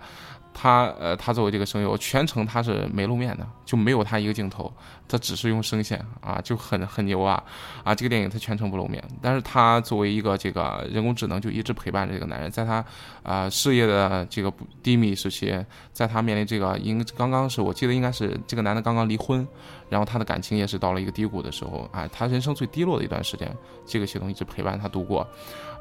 [0.57, 4.71] 他呃，他作为这个声优，全程他是没露面的，就没有他一个镜头，
[5.05, 7.43] 他只是用声线啊，就很很牛啊
[7.83, 7.93] 啊！
[7.93, 12.83] 这个电影他全程不露面，但是他作为一个这个人工智能，就一直陪伴着这个男人，在他
[13.21, 14.49] 啊事业的这个
[14.81, 15.53] 低迷时期，
[15.91, 19.45] 在他面临这个应刚刚是我记得应该是这个男的刚刚离婚，
[19.89, 23.53] 然后他的感情也是到了一个低谷的时候啊，他人生最低落的一段时间，
[23.85, 25.27] 这个系统一直陪伴他度过，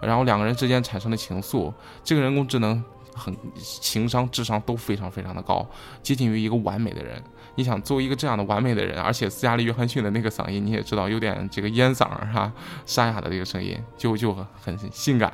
[0.03, 2.83] 然后两个人之间产生了情愫，这个人工智能。
[3.15, 5.67] 很情商、智商都非常非常的高，
[6.03, 7.23] 接近于一个完美的人。
[7.55, 12.53] 你想作为一个这样的完美的人，而且斯嘉丽·约翰逊的那个嗓音，你也知道有点这个烟嗓儿哈，
[12.85, 15.33] 沙哑的这个声音，就就很性感。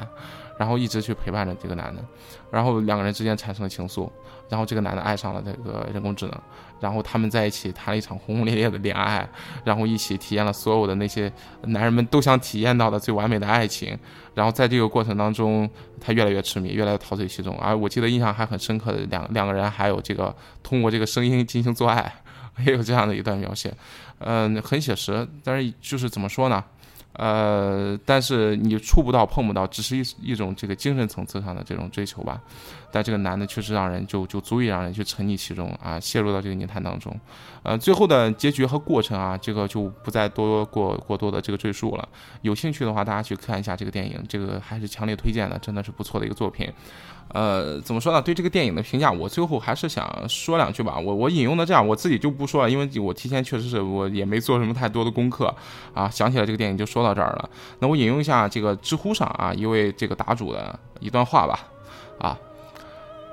[0.60, 2.04] 然后一直去陪伴着这个男的，
[2.50, 4.10] 然后两个人之间产生了情愫，
[4.50, 6.38] 然后这个男的爱上了这个人工智能，
[6.80, 9.26] 然后他们在一起谈了一场轰轰烈烈的恋爱，
[9.64, 13.98] 然后一起体验了所有的那些男人们都想体验到的最完美的爱情，
[14.34, 15.66] 然后在这个过程当中，
[15.98, 17.56] 他越来越痴迷，越来越陶醉其中。
[17.58, 22.12] 而我记得印象还很深刻的两两个人还有这个通过这个声音进行做爱，
[22.66, 23.72] 也有这样的一段描写，
[24.18, 26.62] 嗯，很写实，但是就是怎么说呢？
[27.22, 32.40] 呃，但是你触不到、碰不到，只是一一种这个精神层次上的这种追求吧。
[32.90, 37.14] 但这个男的确实让人就就足以让人去沉溺其中啊，陷入到这个泥潭当中。
[37.62, 42.08] 呃，最后的结局和过程啊，这个就不再多过过多的这个赘述了。
[42.40, 46.72] 有兴趣的话，大家去看一下这个电影，这个还是强烈推荐的，真的是不错的一个作品。
[47.32, 48.20] 呃，怎么说呢？
[48.20, 50.98] 对这个电影的评价，我最后还是想说两句吧。
[50.98, 55.54] 我我引用的这样，我自己就不说了，因为我提前确实是我也没做什么太多的功课
[55.94, 57.48] 啊，想起来这个电影就说到这儿了。
[57.78, 61.60] 那我引用一下这个知乎上啊一位这个答主的一段话吧，
[62.18, 62.36] 啊，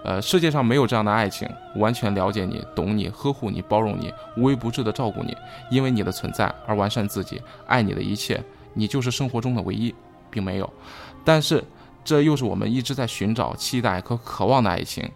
[0.03, 5.36] 呃，世界上没有这样的爱情，完全了解你、懂你、呵护你、包容你、无微不至的照顾你，
[5.71, 8.39] 因为你的存在而完善自己，爱你的一切，
[8.75, 9.91] 你就是生活中的唯一，
[10.29, 10.71] 并没有。
[11.25, 11.63] 但是。
[12.08, 15.12] 这又是我们一直在寻找、期待和渴望的爱情，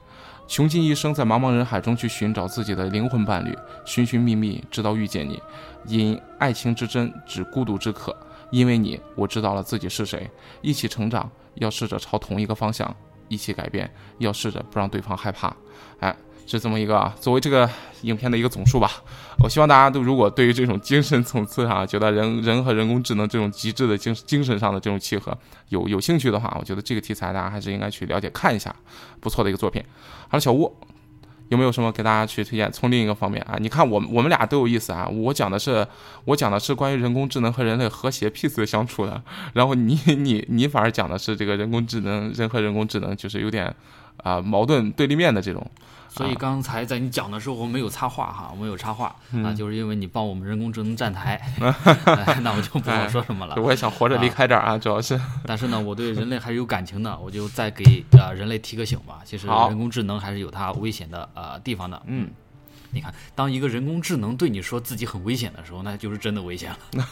[0.45, 5.41] 穷尽一生在茫茫人海中去寻找自己的灵魂伴侣，寻寻觅觅直到遇见你。
[5.87, 8.13] 因爱情之真，指孤独之渴。
[8.49, 10.29] 因为你，我知道了自己是谁。
[10.61, 12.93] 一起成长，要试着朝同一个方向；
[13.29, 15.55] 一起改变，要试着不让对方害怕。
[16.01, 16.13] 哎。
[16.51, 17.69] 是这么一个啊，作为这个
[18.01, 18.91] 影片的一个总数吧。
[19.39, 25.37] 我希望大家都如果对于这种精神层次上，觉得人人和人工智能这种极致的精精神上的这种契合
[25.69, 28.75] 有有兴趣的话，我觉得这个题材大家还是应该去了解看一下，
[29.19, 29.81] 不错的一个作品。
[30.27, 30.75] 好了，小吴。
[31.49, 32.71] 有没有什么给大家去推荐？
[32.71, 35.05] 从另一个方面啊，你看我们我们俩都有意思啊。
[35.09, 35.85] 我讲的是
[36.23, 43.75] 我讲的是关于人工智能和人类和谐 peace 的相处的，然后你你你反而讲的是这个人工智能人和人工智能就是有点
[44.23, 45.69] 啊矛盾对立面的这种。
[46.13, 51.41] 所以刚才在你讲的时候，我没有插话哈，我没有插话嗯啊，就是因为你帮我们人工智能站台，
[52.43, 53.55] 那我就不好说什么了。
[53.55, 55.17] 我也想活着离开这儿啊，主要是。
[55.47, 59.19] 但是呢，我对人类还是有感情的，我就再给呃人类提个醒吧。
[59.23, 62.01] 其实人工智能还是有它危险的呃地方的。
[62.07, 62.29] 嗯，
[62.91, 67.05] 你看，当一个人工智能对你说自己很危险的时候，那就是真的危险了。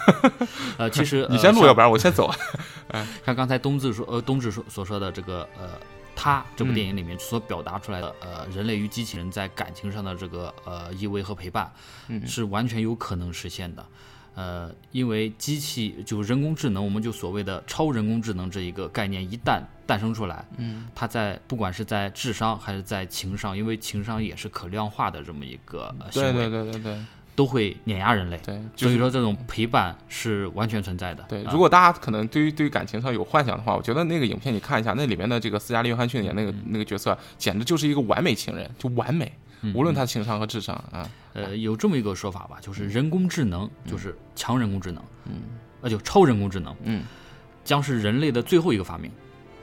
[0.77, 2.29] 呃，其实你先录，呃要不然我先走。
[3.25, 5.69] 像刚才冬至说，呃，冬至说所说的这个，呃，
[6.21, 6.75] 他这部嗯。
[6.75, 11.71] 电影里面所表达出来的，呃，人类与机器人在感情上的这个呃依偎和陪伴，
[12.09, 12.27] 嗯。
[12.27, 13.85] 是完全有可能实现的。
[14.35, 27.05] 呃，因为机器就人工智能，我们就所谓的超人工智能这一个概念一旦诞生出来，嗯，它在不管是在智商还是在情商，因为情商也是可量化的这么一个、呃、行对为，对对对对
[27.39, 28.37] 都会碾压人类。
[28.45, 31.23] 对，就是所以说，这种陪伴是完全存在的。
[31.29, 31.51] 对，啊。
[31.53, 39.31] 如果大家可能对于对于感情上有幻想的话，我觉得那个影片你看一下，那里面的这个斯嘉丽·约翰逊演那个那个角色，简直就是一个完美情人，就完美，
[39.73, 41.09] 无论他情商和智商啊。
[41.31, 45.35] 呃，有这么一个说法吧，就是人工智能就是强人工智能，嗯，
[45.79, 47.03] 那，就超人工智能，嗯，
[47.63, 49.09] 将是人类的最后一个发明，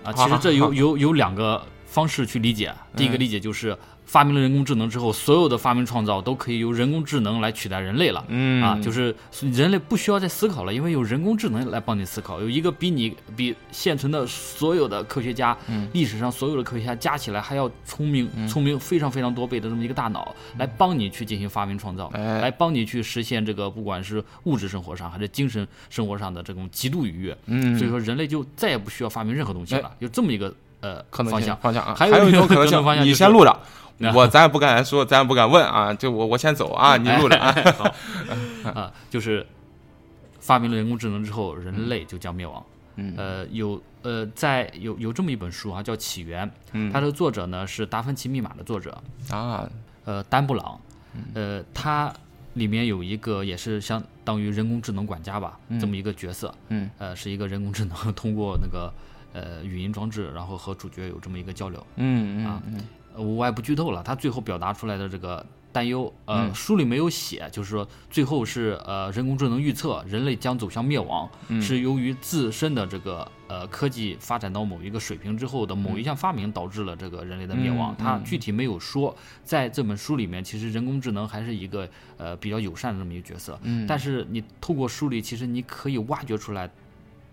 [0.02, 8.62] 啊， 其实这有有有两个方式去理解，第一个嗯理解就是发明了人工智能之后，所有的发明创造都可以由人工智能来取代人类了，嗯。
[8.62, 15.88] 啊，就是人类不需要再思考了，因为有人工智能来帮你思考，有一个比你比现存的所有的科学家，嗯。
[15.92, 22.40] 历史上所有的科学家加起来还要聪明，聪明非常非常多倍的这么一个大脑，来帮你去进行发明创造，哎。
[22.40, 27.36] 来帮你去实现这个不管是物质生活上还是精神生活上的这种极度愉悦。
[27.46, 27.76] 嗯。
[27.76, 31.54] 所以说人类就再也不需要发明任何东西了，有这么一个呃可能方向。
[31.54, 33.60] 性方向啊，还有一种可能性，你方向你先录着，啊
[34.14, 37.54] 我咱也不敢说，咱也不敢问啊，就我我先走啊，你录着啊。
[38.64, 39.46] 好啊，就是
[40.40, 42.64] 发明了人工智能之后，人类就将灭亡。
[42.98, 49.68] 嗯呃，有呃，在有有这么一本书啊，叫《起源》，嗯它的作者呢是《达芬奇密码》的作者，啊，
[50.06, 50.80] 呃，丹布朗，
[51.35, 52.11] 呃，他
[52.54, 58.90] 里面有一个也是相当于人工智能管家吧，这么一个角色，嗯，呃，是一个人工智能通过那个
[59.35, 61.87] 呃语音装置，然后和主角有这么一个交流。
[61.96, 62.80] 嗯啊嗯嗯
[63.16, 77.94] 呃我也不剧透了，他最后表达出来的这个担忧，呃，嗯书里没有写，就是说最后是呃人工智能预测人类将走向灭亡，嗯是由于自身的这个呃科技发展到某一个水平之后的某一项发明导致了这个人类的灭亡。
[77.98, 86.70] 他具体没有说，在这本书里面，其实人工智能还是一个呃比较友善的这么一个角色，嗯但是你透过书里，其实你可以挖掘出来。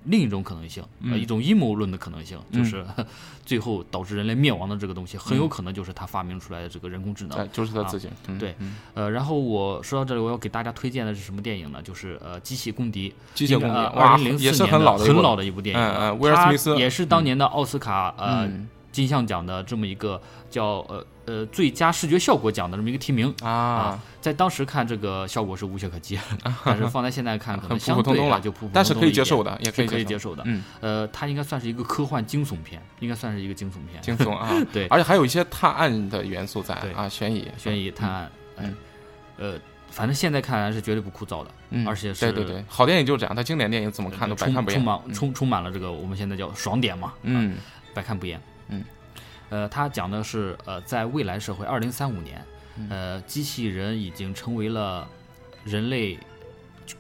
[0.06, 2.86] 另一种可能性，一种阴谋论的可能性，就嗯是
[3.46, 7.38] 最后导致人类灭亡的这个东西，很有可能就是他发明出来的这个人工智能。
[7.38, 8.78] 哎，就是他自己，嗯对嗯。
[8.94, 11.82] 呃，然后我说到这里，我要给大家推荐的是什么电影呢？
[11.82, 23.34] 就是呃，《机器公敌》，机器公敌二哇零零四年很老的一部很老的一部电影威尔史密斯也是当年的奥斯卡呃嗯金像奖的这么一个叫呃呃最佳视觉效果奖的这么一个提名。
[23.43, 26.17] 啊，在当时看这个效果是无懈可击，
[26.63, 29.15] 但是放在现在看可能相普通通了就普普但是通通一点。
[29.15, 30.43] 可以接受的，也可是以可以接受的。
[30.45, 34.01] 嗯，呃，它应该算是一个科幻惊悚片，应该算是一个惊悚片。
[34.01, 34.88] 惊悚啊， 对。
[34.88, 36.93] 而且还有一些探案的元素在对。
[36.93, 38.75] 啊，悬疑，悬疑探案，嗯。
[39.38, 47.58] 嗯，呃，反正现在看来是绝对不枯燥的，嗯，而且是对对对，好电影就是这样，它经典电影怎么看都百充看不厌，充满充充满了这个我们现在叫爽点嘛，嗯。
[47.95, 48.41] 百看不厌。
[48.67, 48.84] 嗯，
[49.49, 52.43] 呃，它讲的是呃，在未来社会，二零三五年，
[52.78, 52.88] 嗯。
[52.89, 55.08] 呃，机器人已经成为了
[55.63, 56.17] 人类，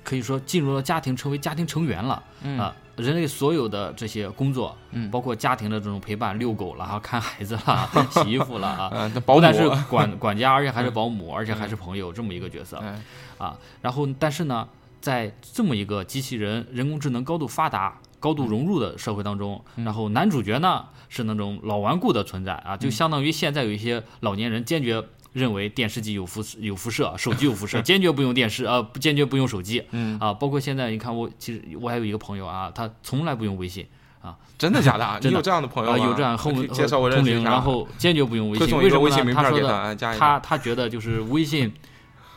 [0.03, 2.13] 可以说进入了家庭，成为家庭成员了。
[2.13, 5.09] 啊、嗯人类所有的这些工作，嗯。
[5.09, 12.77] 包括家庭的这种陪伴、遛狗了、 看孩子了、 洗衣服了啊，但是管管家，而且还是保姆，而且还是朋友这么一个角色。
[12.77, 13.01] 哎
[13.39, 14.69] 啊，然后但是呢，
[15.01, 25.03] 在这么一个机器人、人工智能高度发达、高度融入的社会当中，然后男主角呢是那种老顽固的存在啊，就相当于现在有一些老年人坚决。
[25.33, 30.15] 认为电视机有辐有辐射， 手机有辐射， 坚决不用电视，呃，不坚决不用手机，嗯。
[30.19, 33.83] 啊，包括现在你看我，其实我还有一个朋友啊，他从来不用微信
[34.21, 35.03] 啊，真的假的？
[35.03, 35.15] 啊？
[35.17, 35.39] 你真的。
[35.39, 35.97] 有这样的朋友？
[35.97, 40.39] 有这样和我们介绍我认识然后坚决不用微信，为什么微信名他说的片给他，哎加一他。
[40.39, 41.73] 他觉得就是微信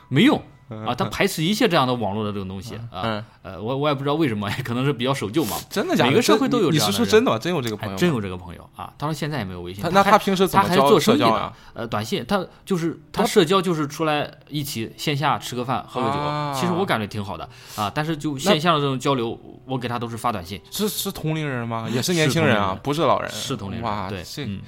[0.09, 3.03] 没用啊，他排斥一切这样的网络的这种东西啊。
[3.05, 5.57] 嗯，呃，我我也不知道为什么， 可能是比较守旧嘛。
[5.71, 6.11] 真的假的？
[6.11, 7.39] 每个社会都有你这样的人是说真的吗？
[7.39, 7.97] 真有这个朋友？
[7.97, 9.83] 真有这个朋友啊，当然现在也没有微信。
[9.83, 17.91] 他那他平时怎他还是么交做生意的社交啊？，呃，短信，他就是他社交就是出来一起线下吃个饭喝个酒，啊其实我感觉挺好的啊。
[17.95, 21.87] 但是就线下的这种交流，我给他都是发短信，是是同龄人吗？
[21.93, 23.31] 也是是年轻人啊不是老人。
[23.31, 23.85] 是同龄人。
[23.85, 24.61] 哇，对，嗯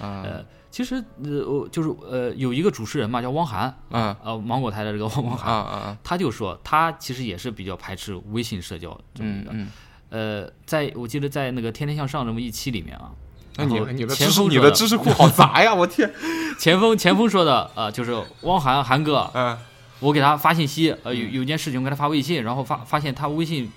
[0.00, 0.44] 嗯，
[0.78, 5.98] 其实呃，我就是呃，有一个主持人嘛，叫汪涵，嗯呃，芒果台的这个汪汪啊涵，啊！
[6.04, 9.50] 他就说他其实也是比较排斥微信社交这么一个。
[9.52, 9.68] 嗯
[10.12, 13.10] 嗯，呃，在我记得在那个《天天向上》这么一期里面啊，
[13.56, 15.74] 那你你的知识你的知识库好杂呀！
[15.74, 16.08] 我天，
[16.60, 19.58] 前锋前锋说的，呃，就是汪涵涵哥，嗯
[19.98, 23.68] 我给他发信息，呃，有有件事情我给他发微信，然后发发现他微信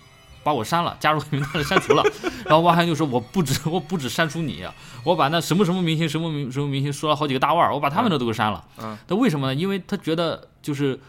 [0.43, 2.04] 把我删了，加入黑名单了，删除了。
[2.45, 4.65] 然后汪涵就说我不止 我不止删除你，
[5.04, 8.63] 我把那什么什么明星什么明什么明星说了好几个大腕儿，我把他们的都给删了。
[8.82, 9.56] 嗯，那为什么呢？
[9.56, 10.99] 因为他觉得就是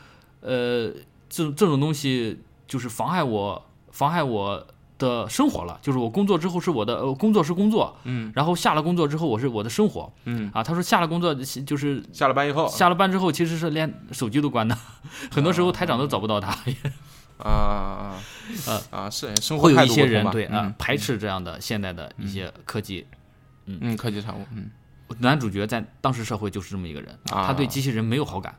[0.41, 0.91] 呃
[1.29, 4.67] 这这种东西就是妨害我妨害我。
[4.99, 10.63] 的生活了，就是我工作之后是我的，呃，工作是工作，嗯然后下了工作之后我是我的生活嗯，啊。
[10.63, 14.79] 他说下了工作就是下了班以后下了班之后，其实是连手机都关的，
[15.33, 16.57] 很多时候台长都找不到他。
[17.43, 18.23] 啊啊
[18.67, 20.75] 呃啊是生活会有一些人对啊、嗯。
[20.79, 23.07] 排斥这样的现代的一些科技。
[23.67, 23.79] 嗯。
[23.81, 24.47] 嗯科技产物。
[24.53, 24.71] 嗯。
[25.19, 27.47] 男主角在当时社会就是这么一个人，啊。
[27.47, 28.55] 他对机器人没有好感，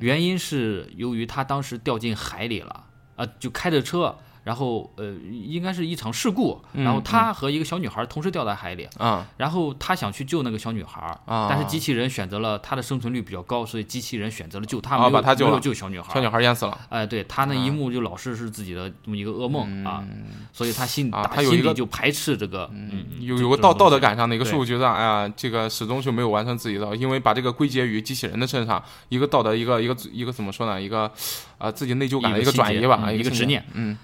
[0.00, 2.84] 原因是由于他当时掉进海里了，
[3.16, 4.16] 啊、就开着车。
[4.48, 9.26] 然后，呃，应该是一场事故，嗯然后他和一个小女孩同时掉在海里，啊。
[9.36, 11.48] 然后他想去救那个小女孩，啊。
[11.50, 16.14] 但是机器人选择了他的生存率比较高，所以机器人选择了救他，啊没有没有把他救小女孩。
[16.14, 16.78] 小女孩淹死了。
[16.88, 20.02] 哎，对他那一幕就老是是自己的这么一个噩梦啊，
[20.50, 23.98] 所以他心打啊他心里就排斥这个，嗯，有有个道道德。
[23.98, 30.80] 感上的一个对束缚，觉得哎呀，这个始终就没有完成自己的，因为把这个归结于机器人的身上，一个道德，一个一个一个怎么说呢？
[30.80, 31.10] 一个
[31.58, 33.98] 啊自己内疚感的一个转移吧，嗯一个执念，嗯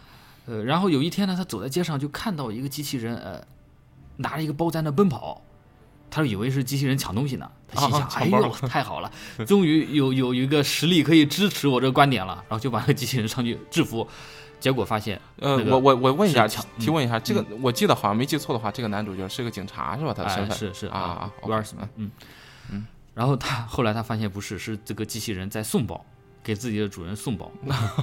[0.47, 3.43] 呃，然后有一天呢，他走在街上就看到一个机器人，呃，
[4.17, 5.41] 拿着一个包在那奔跑，
[6.11, 9.11] 他就以为是机器人抢东西呢，他心想，啊哎呦， 太好了，
[9.47, 14.07] 终于有有一个实力可以支持我这个观点了，然后就把那个机器人上去制服，
[14.61, 20.13] 结果发现，呃，那个我我我问一下，抢提问一下，这个我记得好像没记错的话，这个男主角是个警察是吧？
[20.13, 22.11] 他的身哎，份是是啊啊威尔斯嗯
[22.71, 26.05] 嗯，然后他后来他发现不是，是这个机器人在送宝。
[26.45, 27.51] 给自己的主人送宝，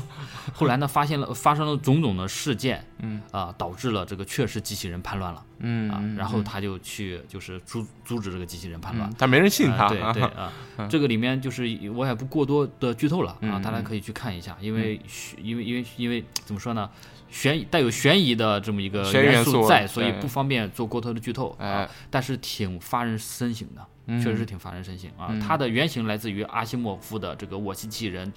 [0.53, 3.21] 后来呢，发现了发生了种种的事件，嗯。
[3.31, 10.51] 啊，导致了这个确实机器人叛乱了嗯啊，嗯然后他就去就是阻阻止这个机器人叛乱嗯，但没人信他，啊对对啊，
[10.89, 16.89] 这个里面就是我也不过多的剧透了啊，嗯大家可以去看一下，因为悬因为因为因为怎么说呢，
[17.29, 25.39] 悬带有悬疑的这么一个元素在，所以不方便做过多的剧透哎啊，但是挺发人深省的，嗯确实是挺发人深省啊嗯。
[25.39, 28.27] 它的原型来自于阿西莫夫的这个《我机器人》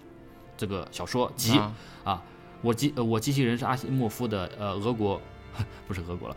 [0.57, 1.72] 这个小说集啊
[2.05, 2.22] 啊，
[2.62, 5.20] 我机呃我机器人是阿西莫夫的呃俄国
[5.86, 6.36] 不是俄国了，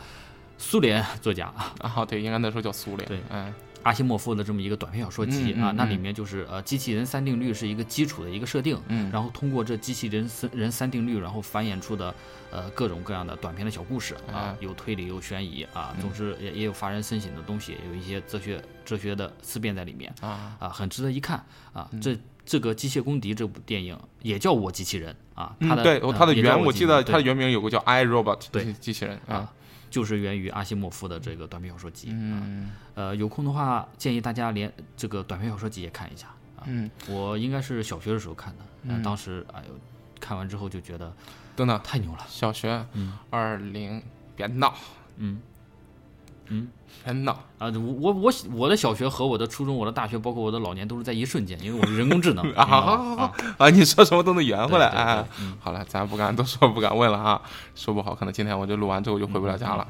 [0.56, 3.52] 苏联作家啊啊，对，应该那时候叫苏联，对嗯，
[3.82, 9.10] 阿西莫夫的这么一个短篇小说集啊，嗯嗯嗯那里面就是呃机器人三定律是一个基础的一个设定，嗯。
[9.10, 12.14] 然后通过这机器人三人三定律，然后繁衍出的
[12.50, 14.34] 呃各种各样的短篇的小故事啊。
[14.34, 16.02] 哎，有推理有悬疑啊，嗯。
[16.02, 21.38] 总之也也有发人深省的东西，有一些哲学哲学的思辨在里面啊，啊，很值得一看
[21.72, 21.88] 啊。
[21.92, 22.00] 嗯。
[22.00, 22.16] 这
[22.48, 29.52] 这个《机械公敌》这部电影也叫我机器人啊，它嗯，的对，它的原我记得我机器人对他的原名有个叫 I Robot 对机机器人啊，
[29.90, 32.08] 就是源于阿西莫夫的这个短篇小说集。
[32.10, 36.64] 嗯呃，有空的话建议大家连这个短篇小说集也看一下啊。
[36.64, 39.78] 嗯，我应该是小学的时候看的，嗯，当时哎呦，
[40.18, 41.12] 看完之后就觉得
[41.54, 44.02] 等等，太牛了，小学嗯二零，
[44.34, 44.74] 别闹，
[45.18, 45.38] 嗯
[46.48, 46.68] 嗯
[47.04, 53.70] 别闹，啊，我我我我的小学和我的初中、我的大学，包括我的老年都是在一瞬间，因为我是人工智能 啊，好好好好啊！
[53.70, 57.40] 你说什么都能圆回来，哎，嗯好了，咱不敢都说不敢问了啊，
[57.74, 59.86] 说不好，可能今天我就录完之后就回不了家了。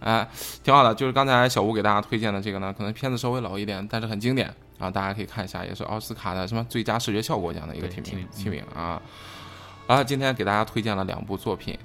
[0.00, 0.28] 哎，
[0.64, 9.00] 挺好的，就是刚才小吴给大家推荐的这个呢，可能片子稍微老一点，但是很经典啊，大家可以看一下，也是奥斯卡的什么最佳视觉效果奖的一个提名提名啊。
[9.86, 11.78] 啊，今天给大家推荐了两部作品，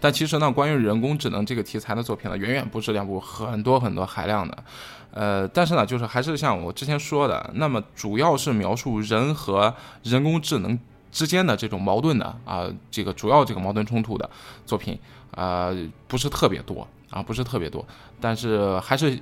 [0.00, 4.64] 但其实呢，关于人工智能这个题材的作品呢，远远不止两部，很多很多海量的。
[5.10, 10.78] 呃，但是呢，就是还是像我之前说的，那么主要是描述人和人工智能
[11.10, 14.28] 之间的这种矛盾的啊、这个主要这个矛盾冲突的
[14.66, 14.98] 作品，
[15.32, 15.74] 啊，
[16.06, 17.84] 不是特别多啊，不是特别多，
[18.20, 19.18] 但是还是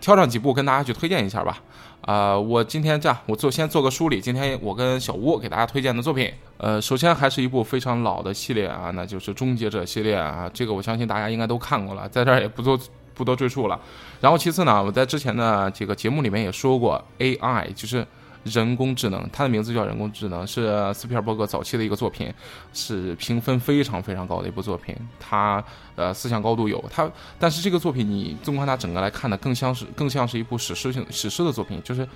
[0.00, 1.58] 挑上几部跟大家去推荐一下吧。
[2.06, 4.20] 啊、我今天这样，我做先做个梳理。
[4.20, 12.78] 今天我跟小吴给大家推荐的作品，呃，首先还是一部非常老的系列啊，那就是《终结者》系列啊，这个我相信大家应该都看过了，在这儿也不做
[13.14, 13.80] 不多赘述了。
[14.20, 18.06] 然后其次呢，我在之前的这个节目里面也说过，AI 就是
[18.44, 22.32] 人工智能，它的名字叫人工智能，是斯皮尔伯格早期的一个作品，
[22.72, 24.94] 是评分非常非常高的一部作品。
[25.18, 25.64] 它
[25.96, 32.06] 呃思想高度有它，但是这个作品你纵观它整个来看呢，更像是更像是一部史诗性史诗的作品，就是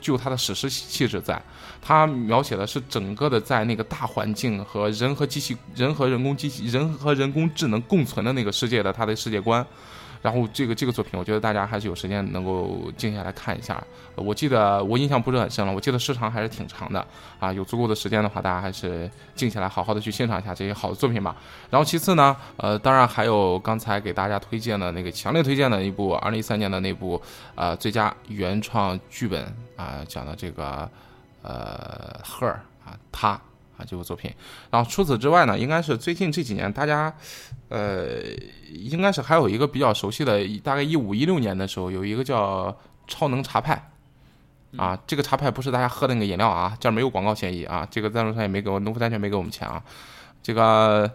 [0.00, 1.40] 具有它的史诗气质在。
[1.82, 9.64] 它描写的是整个的在那个大环境和人和机器、人和人工机器、人和人工智能共存的那个世界的它的世界观。
[10.24, 13.84] 然后这个这个作品，我觉得大家还是有时间能够静下来看一下。
[14.14, 17.06] 我记得我印象不是很深了，我记得时长还是挺长的
[17.38, 17.52] 啊。
[17.52, 21.36] 有足够的时间的话，大家还是静下来好好的去欣赏一下这些好的作品吧。
[21.68, 27.20] 然后其次呢，呃，当然还有刚才给大家推荐的那个强烈推荐的一部二零一三年的那部
[27.54, 29.44] 呃最佳原创剧本
[29.76, 30.88] 啊，讲的这个
[31.42, 33.38] 呃赫尔啊他。
[33.76, 34.32] 啊，这部作品，
[34.70, 37.12] 然后除此之外呢，应该是最近这几年大家，
[37.68, 38.20] 呃，
[38.72, 42.76] 应该是还有一个比较熟悉的，大概一五一六年的时候，有一个叫
[43.08, 43.90] 超能茶派，
[44.76, 49.82] 啊，这个茶派不是大家喝的那个饮料啊，这儿没有广告嫌疑啊，这个赞助商也没给我，农夫山泉没给我们钱啊，
[50.40, 51.10] 这个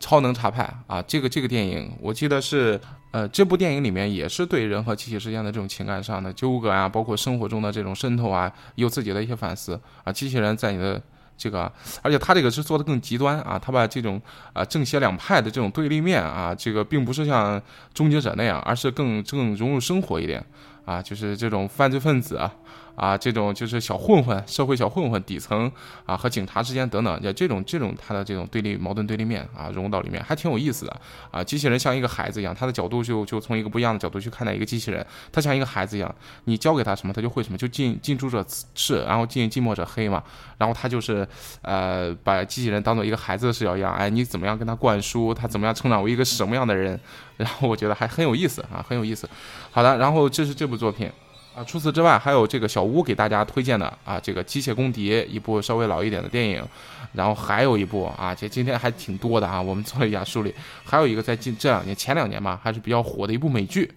[0.00, 2.80] 超能茶派啊，这个这个电影，我记得是，
[3.12, 11.00] 呃，这部电影里面也是对人和机器之间的这种情感上的纠葛啊，包括生活中的这种渗透啊，有自己的一些反思啊，机器人在你的。
[11.36, 11.70] 这个，
[12.02, 14.20] 而且他这个是做的更极端啊，他把这种
[14.52, 17.60] 啊正邪两派的这种对立面啊，这个并不是像
[17.92, 20.44] 终结者那样，而是更更融入生活一点
[20.84, 22.52] 啊，就是这种犯罪分子啊。
[22.94, 25.70] 啊，这种就是小混混，社会小混混，底层
[26.04, 31.42] 啊和警察之间等等，也这种这种他的这种对立矛盾对立面啊融入到里面，还挺有意思的啊。
[31.42, 36.14] 机器人像一个孩子一样，他的角度就就从一个不一样的角度去看待一个机器人，他像一个孩子一样，
[36.44, 40.22] 你教给他什么，他就会什么，就近近朱者赤，然后近近墨者黑嘛。
[40.58, 41.26] 然后他就是
[41.62, 46.98] 呃把机器人当做一个孩子的视角一样，哎，你怎么样跟他灌输，他怎么样成长为一个什么样的人？
[47.36, 49.28] 然后我觉得还很有意思啊，很有意思。
[49.72, 51.10] 好的，然后这是这部作品。
[51.54, 56.64] 啊，除此之外，还有这个小屋给大家推荐的啊，这个《机械公敌》一部稍微老一点的电影，
[57.12, 63.92] 然后还有一部啊，这今天还挺多的啊，我们做了一下梳理，还有一个在近这两年前两年吧，还是比较火的一部美剧，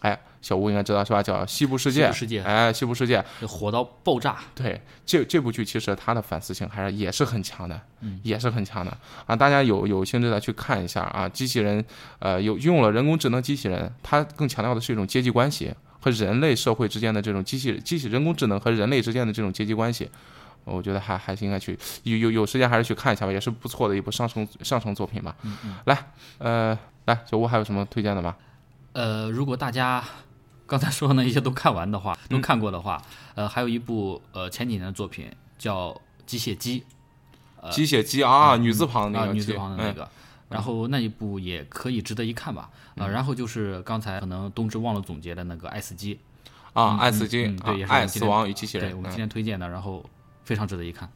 [0.00, 1.22] 哎，小屋应该知道是吧？
[1.22, 2.08] 叫《西部世界》。
[2.12, 2.42] 世界。
[2.42, 4.36] 哎，《西部世界》火到爆炸。
[4.56, 8.90] 对，这这部剧其实它的反思性还是也是很强的，嗯，也是很强的
[9.26, 11.84] 啊，大家有有兴致的去看一下啊，机器人，
[12.18, 15.72] 呃，有用了人工智能机器人，它更强调的是一种阶级关系。
[16.00, 20.08] 和人类社会之间的这种机器机器人工智能和人类之间的这种阶级关系，
[20.64, 25.34] 我觉得还还是应该去有有有时间还是去看一下吧，也是不错的一部上乘上乘作品吧。
[25.42, 25.76] 嗯嗯。
[25.86, 26.06] 来，
[26.38, 28.36] 呃，来小吴还有什么推荐的吗？
[28.92, 30.04] 呃，如果大家
[30.66, 33.02] 刚才说的那些都看完的话，都看过的话，
[33.34, 35.90] 呃，还有一部呃前几年的作品叫
[36.26, 36.80] 《机械姬》。
[37.70, 39.32] 机械姬啊，女字旁的那个。
[39.32, 40.08] 女字旁的那个。
[40.48, 46.14] 然后那一部也可以值得一看吧，啊，然后就是刚才可能东芝忘了总结的那个《爱死机》，
[46.72, 50.04] 啊，《爱死机》对，也是爱死亡与机器人，对我们今天推荐的，然后
[50.44, 51.10] 非常值得一看。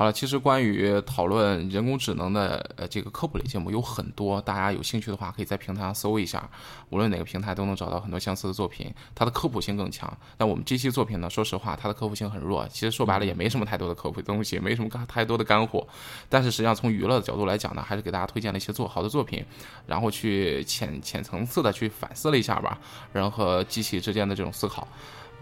[0.00, 6.48] 好了，其实关于讨论人工智能的呃这个科普类节目有很多，大家有兴趣的话可以在平台上搜一下，
[6.88, 10.10] 无论哪个平台都能找到很多相似的作品，它的科普性更强。
[10.38, 15.86] 但我们这期作品呢，说实话，它的科普性很弱，其实说白了也没什么太多的科普东西，没什么太多的干货。
[16.30, 19.44] 但是实际上从娱乐的角度来讲呢，还是给大家推荐了一些做好的作品，
[19.86, 22.78] 然后去浅浅层次的去反思了一下吧，
[23.12, 24.88] 人和机器之间的这种思考。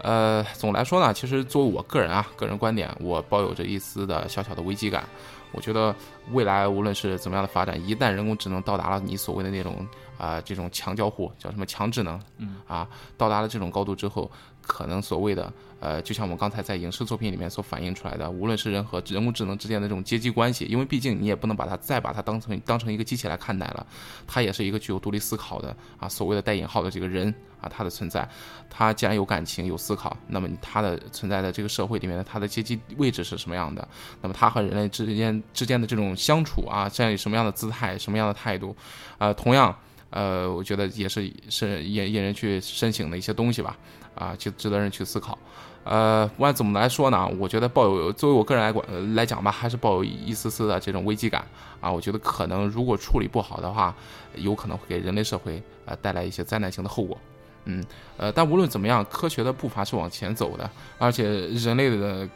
[0.01, 5.03] 呃，总来说呢，其实作为我个人啊，个人观点，我抱有着一丝的小小的危机感。
[5.51, 5.95] 我觉得
[6.31, 9.85] 未来无论是怎么样的发展，一旦人工智能到达了你所谓的那种
[10.17, 12.87] 啊这种强交互，叫什么强智能，嗯啊，
[13.17, 14.29] 到达了这种高度之后，
[14.61, 23.85] 可能所谓的呃，就像我们刚才在影视作品里面所反映出来的，无论是人和人工智能之间的这种阶级关系，因为毕竟你也不能把它再把它当成当成一个机器来看待了，
[24.27, 27.33] 它也是一个具有独立思考的啊，所谓的带引号的这个人。
[27.61, 28.25] 啊，它的存在，
[28.69, 33.85] 它既然有感情、有思考，那么它的存在的这个社会里面的它的阶级位置是什么样的？
[34.21, 38.73] 那么它和人类之间之间的这种相处啊，占有什么样的姿态、什么样的态度？
[39.17, 39.77] 啊，同样，
[40.09, 43.77] 呃，我觉得也是是引引人去深省的一些东西吧。
[44.15, 45.37] 啊，就值得人去思考。
[45.83, 51.43] 呃，不管怎么来说呢，我觉得抱有作为我个人来管来讲吧，还是抱有一丝丝的这种危机感
[51.81, 51.91] 啊。
[51.91, 53.95] 我觉得可能如果处理不好的话，
[54.35, 57.17] 有可能会给人类社会呃带来一些灾难性的后果。
[57.65, 57.83] 嗯，
[58.17, 62.27] 呃，但无论怎么样，科学的步伐是往前走的，而且人类的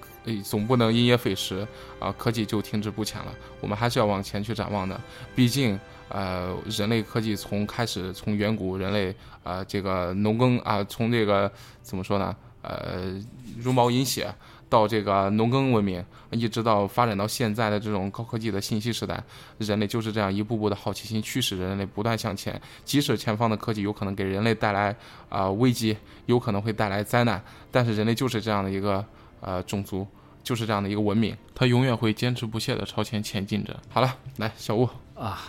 [0.43, 1.65] 总不能因噎废食
[1.99, 3.33] 啊，科技就停滞不前了。
[3.61, 4.99] 我们还是要往前去展望的。
[5.33, 5.79] 毕竟，
[6.09, 12.35] 呃，人类科技从开始从远古人类啊，这个农耕啊，从这个怎么说呢？
[12.63, 13.13] 呃，
[13.59, 14.33] 茹毛饮血。
[14.69, 19.23] 到这个农耕文明，一直到发展到现在的这种高科技的信息时代，
[19.59, 22.59] 人类就是这样一步步的好奇心驱使着人类不断向前。
[22.83, 24.95] 即使前方的科技有可能给人类带来
[25.29, 25.95] 啊危机，
[26.25, 27.39] 有可能会带来灾难，
[27.69, 29.05] 但是人类就是这样的一个
[29.41, 30.07] 呃种族，
[30.43, 33.79] 就是这样的一个文明，它永远会坚持不懈的朝前前进着。
[33.89, 35.39] 好了，来小吴，啊，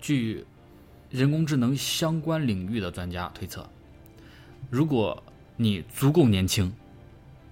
[0.00, 0.44] 据
[1.10, 3.64] 人工智能相关领域的专家推测，
[4.68, 5.22] 如果
[5.60, 6.72] 你足够年轻，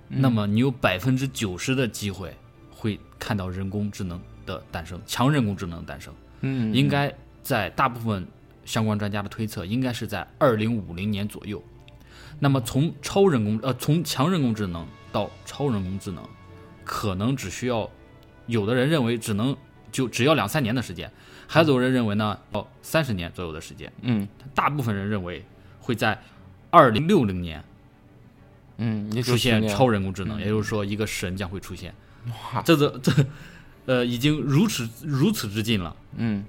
[0.08, 2.32] 那么你有百分之九十的机会
[2.70, 6.14] 会看到人工智能的诞生，强人工智能的诞生。
[6.42, 8.24] 嗯应该在大部分
[8.64, 11.60] 相关专家的推测，应该是在二零五零年左右。
[12.38, 16.22] 那么从超人工呃从强人工智能到超人工智能，
[16.84, 17.90] 可能只需要，
[18.46, 19.56] 有的人认为只能
[19.90, 21.10] 就只要两三年的时间，
[21.48, 23.92] 还有人认为呢要三十年左右的时间。
[24.02, 25.44] 嗯大部分人认为
[25.80, 26.16] 会在
[26.70, 27.64] 二零六零年
[28.78, 31.94] 嗯，出现超人工智能，也就是说一个神将会出现。
[32.52, 33.26] 哇，这这这
[33.86, 35.96] 呃已经如此如此之近了。
[36.16, 36.44] 嗯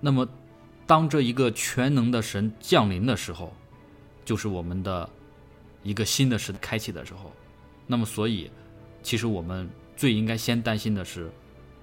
[0.00, 0.28] 那么，
[0.86, 3.54] 当这一个全能的神降临的时候，
[4.24, 5.08] 就是我们的
[5.82, 7.32] 一个新的时代开启的时候。
[7.86, 8.50] 那么，所以
[9.02, 11.30] 其实我们最应该先担心的是，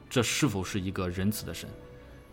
[0.07, 1.67] 这是否是一个仁慈的神？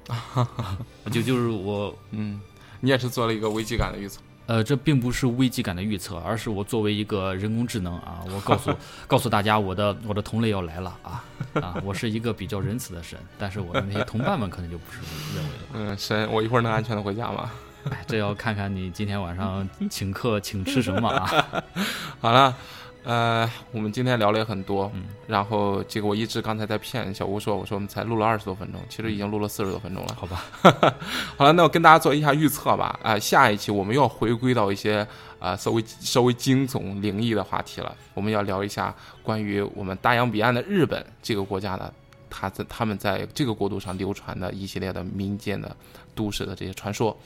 [1.11, 2.39] 就就是我嗯，
[2.81, 4.21] 你也是做了一个危机感的预测。
[4.49, 8.75] 呃，这并不是危机感的预测，而是我作为一个人工智能啊，我告诉
[9.07, 11.23] 告诉大家，我的我的同类要来了啊
[11.61, 11.77] 啊！
[11.85, 15.01] 我是一个比较仁慈的神，但是我的那些同伴们可能就不是
[15.37, 15.93] 认为的。
[15.93, 17.51] 嗯，神，我一会儿能安全的回家吗？
[17.91, 21.63] 哎，这要看看你今天晚上请客请吃什么啊？
[22.19, 22.57] 好了，
[23.09, 24.93] 呃，我们今天聊了也很多，
[25.27, 30.15] 然后这个我一直刚才在骗小吴说，我说我们才录了二十多分钟，其实已经录了四十多分钟了。
[30.15, 30.45] 好吧，
[31.35, 33.01] 好了，那我跟大家做一下预测吧。
[33.03, 37.97] 啊、下一期我们又要回归到一些啊、稍微稍微惊悚灵异的话题了。
[38.13, 41.91] 我们要聊一下关于我们大洋彼岸的日本这个国家的，
[42.29, 45.75] 他在他们在这个国度上流传的一系列的民间的
[46.15, 47.17] 都市的这些传说。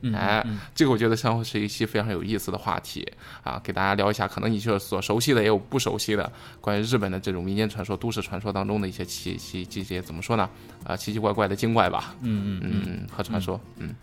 [0.00, 0.58] 嗯，哎嗯。
[0.74, 3.06] 这个我觉得将会是一期非常有意思的话题
[3.42, 10.48] 啊，给大家聊一下，可能你就是所熟悉的，也有不熟悉的关于日本的这种民间传说、都市传说当中的一些奇奇这些怎么说呢？
[10.84, 13.94] 啊，奇奇怪怪的精怪吧，嗯嗯嗯，嗯，和传说，嗯。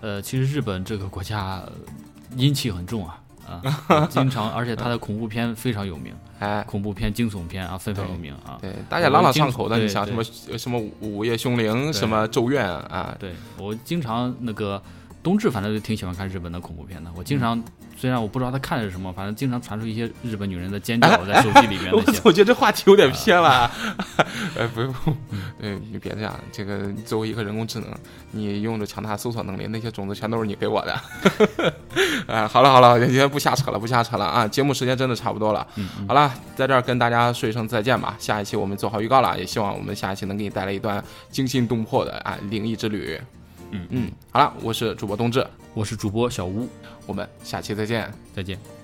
[0.00, 1.72] 呃，其实日本这个国家呃
[2.36, 8.58] 阴气很重啊啊， 经常，而且它的恐怖片非常有名，哎，恐怖片、惊悚片啊非常有名啊。
[8.60, 10.24] 对，大家朗朗上口的，你像什么
[10.58, 14.82] 什么午夜凶铃，什么咒怨啊，对我经常那个
[15.22, 17.10] 冬至，反正就挺喜欢看日本的恐怖片的。
[17.14, 17.62] 我经常
[17.96, 22.20] 虽然我不知道他看的是什么，反正经常传出一些日本女人的尖叫在手机里面我那些。
[22.24, 23.70] 我觉得这话题有点偏了，
[24.56, 25.12] 呃， 不不，
[25.60, 27.88] 对 你别这样，这个作为一个人工智能，
[28.32, 31.00] 你用着强大搜索能力，那些种子全都是你给我的。
[32.26, 34.48] 哎，好了好了，今天不瞎扯了，不瞎扯了啊！
[34.48, 38.16] 节目时间真的差不多了，嗯嗯好了，在这儿跟大家说一声再见吧。
[38.18, 43.20] 下一期我们做好预告了，也希望我们下一期能给你带来一段惊心动魄的啊灵异之旅。
[43.72, 46.68] 嗯嗯，好了，我是主播冬至，我是主播小吴，
[47.06, 48.12] 我们下期再见。
[48.34, 48.81] 再见。